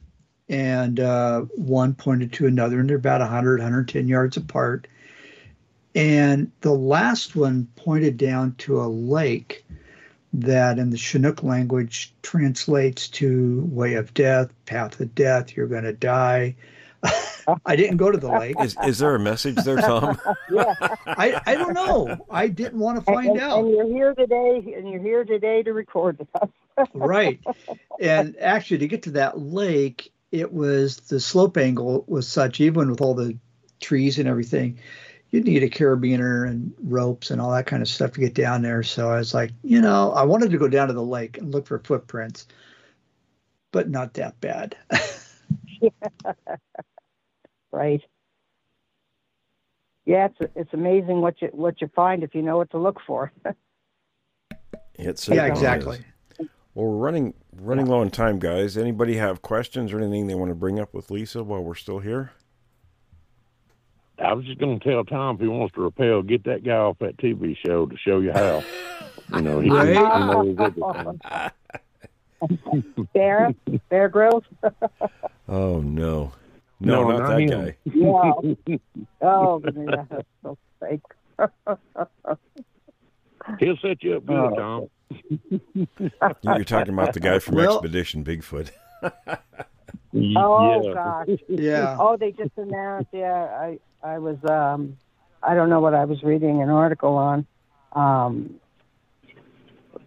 [0.49, 4.87] and uh, one pointed to another, and they're about 100, 110 yards apart.
[5.95, 9.65] And the last one pointed down to a lake
[10.33, 15.85] that in the Chinook language translates to way of death, path of death, you're going
[15.85, 16.55] to die.
[17.65, 18.55] I didn't go to the lake.
[18.59, 20.19] Is is there a message there, Tom?
[20.51, 20.73] yeah.
[21.05, 22.25] I, I don't know.
[22.29, 23.59] I didn't want to find and, out.
[23.59, 26.87] And you're here today, and you're here today to record this.
[26.93, 27.39] right.
[28.01, 32.89] And actually, to get to that lake, it was the slope angle was such, even
[32.89, 33.37] with all the
[33.79, 34.79] trees and everything,
[35.29, 38.61] you'd need a carabiner and ropes and all that kind of stuff to get down
[38.61, 38.83] there.
[38.83, 41.53] So I was like, you know, I wanted to go down to the lake and
[41.53, 42.47] look for footprints,
[43.71, 44.75] but not that bad.
[47.71, 48.01] right.
[50.05, 52.99] Yeah, it's it's amazing what you what you find if you know what to look
[53.05, 53.31] for.
[54.99, 55.97] It Yeah, exactly.
[55.97, 56.03] is.
[56.77, 58.77] Well, we're running running low on time, guys.
[58.77, 61.97] Anybody have questions or anything they want to bring up with Lisa while we're still
[61.97, 62.33] here?
[64.19, 66.75] I was just going to tell Tom if he wants to rappel, get that guy
[66.75, 68.63] off that TV show to show you how.
[69.33, 69.87] You know, he, Right.
[69.87, 71.19] he knows everything.
[73.11, 73.49] Bear,
[73.89, 74.43] Bear Grylls.
[75.49, 76.31] Oh no,
[76.79, 77.49] no, No, not, not that him.
[77.49, 77.75] guy.
[77.85, 78.77] yeah.
[79.23, 81.01] Oh, yeah, that's so fake.
[83.59, 84.55] He'll set you up good, Oh.
[84.55, 84.89] Tom.
[85.29, 88.69] You're talking about the guy from Well- Expedition Bigfoot.
[90.13, 90.93] Oh yeah.
[90.93, 91.27] gosh.
[91.47, 91.97] Yeah.
[91.99, 93.09] Oh, they just announced.
[93.11, 94.97] Yeah, I I was um,
[95.43, 97.45] I don't know what I was reading an article on,
[97.93, 98.59] um,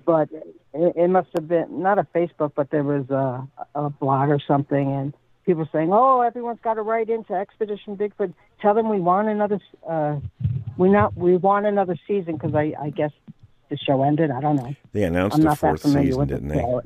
[0.05, 3.47] but it, it must have been not a Facebook, but there was a,
[3.79, 5.15] a blog or something, and
[5.47, 8.35] people saying, "Oh, everyone's got to write into Expedition Bigfoot.
[8.61, 9.61] Tell them we want another.
[9.89, 10.17] Uh,
[10.77, 13.13] we not we want another season because I I guess
[13.71, 14.31] the show ended.
[14.31, 14.75] I don't know.
[14.93, 16.61] They announced I'm the not that fourth familiar season, with didn't the they?
[16.61, 16.83] show.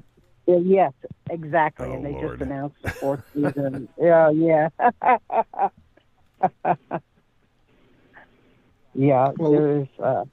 [0.46, 0.92] Yeah, yes,
[1.30, 1.88] exactly.
[1.88, 2.38] Oh, and they Lord.
[2.38, 3.88] just announced the fourth season.
[3.98, 4.68] yeah, yeah.
[8.94, 10.24] yeah, Well- there's uh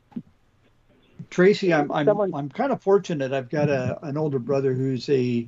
[1.30, 3.32] Tracy, I'm I'm Someone- I'm kind of fortunate.
[3.32, 5.48] I've got a an older brother who's a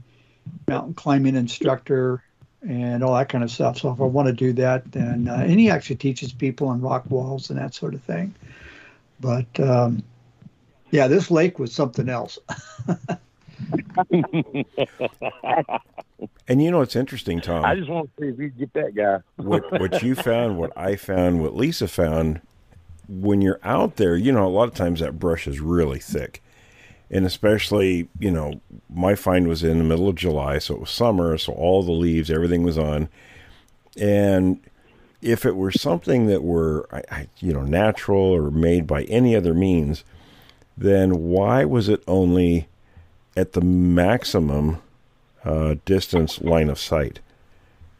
[0.67, 2.23] mountain climbing instructor
[2.65, 3.79] and all that kind of stuff.
[3.79, 6.79] So if I want to do that, then uh, and he actually teaches people on
[6.79, 8.33] rock walls and that sort of thing.
[9.19, 10.03] But um,
[10.93, 12.37] yeah, this lake was something else.
[16.47, 17.65] And you know it's interesting, Tom.
[17.65, 19.19] I just want to see if you can get that guy.
[19.43, 22.41] what what you found, what I found, what Lisa found,
[23.07, 26.41] when you're out there, you know, a lot of times that brush is really thick.
[27.09, 30.89] And especially, you know, my find was in the middle of July, so it was
[30.91, 33.07] summer, so all the leaves, everything was on.
[33.99, 34.59] And
[35.21, 39.35] if it were something that were, I, I, you know, natural or made by any
[39.35, 40.03] other means,
[40.77, 42.67] then why was it only
[43.35, 44.79] at the maximum
[45.43, 47.19] uh, distance line of sight?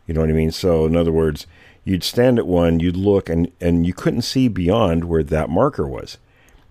[0.08, 0.52] You know what I mean?
[0.52, 1.48] So, in other words,
[1.86, 5.88] you'd stand at one, you'd look, and and you couldn't see beyond where that marker
[5.88, 6.18] was.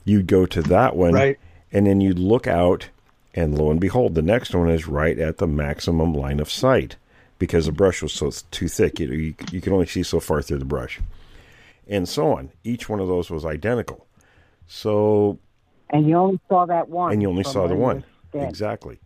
[0.04, 1.38] You'd go to that one, Right.
[1.72, 2.88] and then you'd look out,
[3.34, 6.96] and lo and behold, the next one is right at the maximum line of sight
[7.38, 9.00] because the brush was so too thick.
[9.00, 11.00] You you, you can only see so far through the brush,
[11.88, 12.50] and so on.
[12.64, 14.06] Each one of those was identical.
[14.66, 15.38] So,
[15.92, 17.12] And you only saw that one.
[17.12, 18.98] and you only saw the one exactly.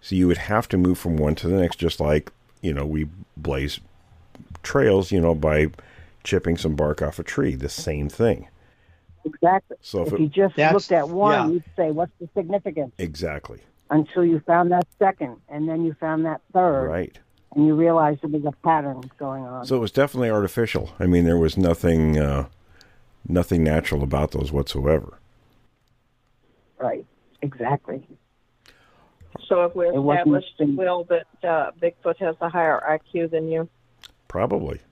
[0.00, 2.30] So you would have to move from one to the next, just like
[2.62, 3.80] you know we blaze
[4.62, 5.70] trails, you know, by
[6.22, 7.54] chipping some bark off a tree.
[7.54, 8.48] The same thing.
[9.24, 9.76] Exactly.
[9.80, 11.54] So if if it- you just looked at one, yeah.
[11.54, 13.60] you'd say, "What's the significance?" Exactly.
[13.90, 17.18] Until you found that second, and then you found that third, Right.
[17.54, 19.64] and you realized there was a pattern going on.
[19.66, 20.90] So it was definitely artificial.
[20.98, 22.46] I mean, there was nothing, uh,
[23.28, 25.18] nothing natural about those whatsoever.
[26.84, 27.06] Right.
[27.42, 28.06] Exactly.
[29.48, 33.48] So if we It wasn't established, Will, that uh, Bigfoot has a higher IQ than
[33.48, 33.68] you?
[34.28, 34.80] Probably.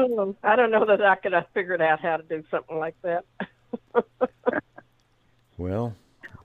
[0.00, 2.94] Oh, I don't know that I could have figured out how to do something like
[3.02, 3.24] that.
[5.58, 5.96] Well,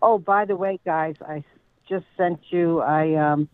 [0.02, 1.44] Oh, by the way, guys, I
[1.88, 2.82] just sent you.
[2.82, 3.48] I um,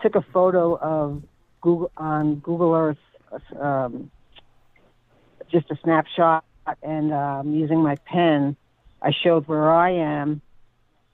[0.00, 1.22] took a photo of
[1.64, 2.98] Google on Google Earth,
[3.58, 4.10] um,
[5.50, 6.44] just a snapshot,
[6.82, 8.54] and um, using my pen,
[9.00, 10.42] I showed where I am,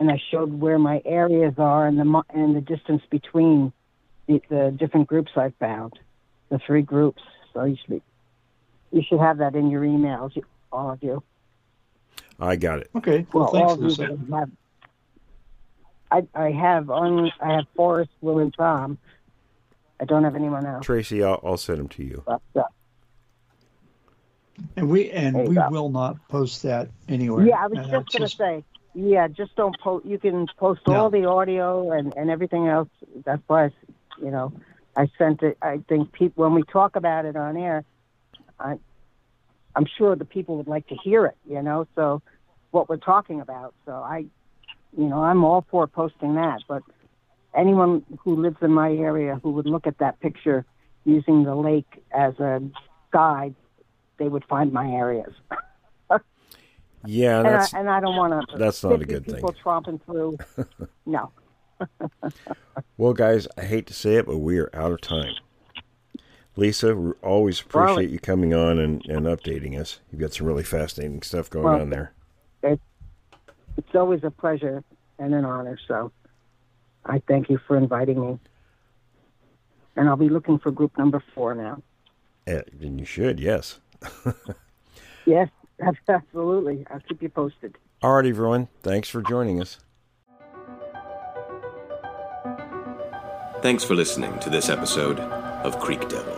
[0.00, 3.72] and I showed where my areas are, and the and the distance between
[4.26, 5.92] the, the different groups I found,
[6.48, 7.22] the three groups.
[7.54, 8.02] So you should be,
[8.90, 10.42] you should have that in your emails, you,
[10.72, 11.22] all of you.
[12.40, 12.90] I got it.
[12.96, 13.24] Okay.
[13.32, 14.34] Well, Well, all thanks, of you Lisa.
[14.34, 14.50] have.
[16.10, 18.98] I I have on I have Forrest, Will, and Tom.
[20.00, 20.84] I don't have anyone else.
[20.86, 22.22] Tracy, I'll, I'll send them to you.
[22.26, 22.62] But, uh,
[24.76, 25.68] And we and we go.
[25.70, 27.46] will not post that anywhere.
[27.46, 28.64] yeah, I was just gonna say.
[28.94, 30.04] Yeah, just don't post.
[30.04, 30.94] You can post No.
[30.94, 32.88] all the audio and and everything else.
[33.24, 33.70] That's why, I,
[34.20, 34.52] you know,
[34.96, 35.56] I sent it.
[35.62, 37.84] I think people when we talk about it on air,
[38.58, 38.78] I,
[39.76, 41.36] I'm sure the people would like to hear it.
[41.48, 42.20] You know, so
[42.70, 43.74] what we're talking about.
[43.86, 44.26] So I,
[44.96, 46.60] you know, I'm all for posting that.
[46.68, 46.82] But
[47.54, 50.64] anyone who lives in my area who would look at that picture
[51.04, 52.62] using the lake as a
[53.12, 53.54] guide,
[54.18, 55.32] they would find my areas.
[57.06, 58.58] Yeah, and, I, and I don't want to.
[58.58, 59.36] that's not a good thing.
[59.36, 60.36] People tromping through.
[61.06, 61.30] no.
[62.98, 65.32] Well, guys, I hate to say it, but we are out of time.
[66.56, 70.00] Lisa, we always appreciate Well- you coming on and, and updating us.
[70.12, 72.12] You've got some really fascinating stuff going Well- on there.
[72.62, 72.82] It's,
[73.78, 74.84] it's always a pleasure
[75.18, 75.78] and an honor.
[75.88, 76.12] So
[77.04, 78.38] I thank you for inviting me.
[79.96, 81.82] And I'll be looking for group number four now.
[82.46, 83.78] Eh, And you should, yes.
[85.26, 85.48] Yes,
[86.08, 86.86] absolutely.
[86.90, 87.76] I'll keep you posted.
[88.02, 88.68] All right, everyone.
[88.82, 89.78] Thanks for joining us.
[93.62, 96.34] Thanks for listening to this episode of Creek Devil.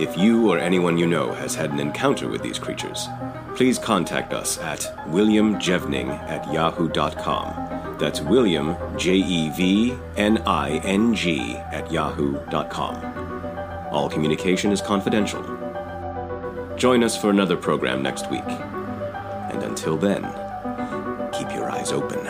[0.00, 3.06] If you or anyone you know has had an encounter with these creatures,
[3.60, 7.96] please contact us at williamjevning at yahoo.com.
[7.98, 12.96] That's William, J E V N I N G, at yahoo.com.
[13.92, 15.42] All communication is confidential.
[16.76, 18.48] Join us for another program next week.
[19.52, 20.22] And until then,
[21.30, 22.29] keep your eyes open.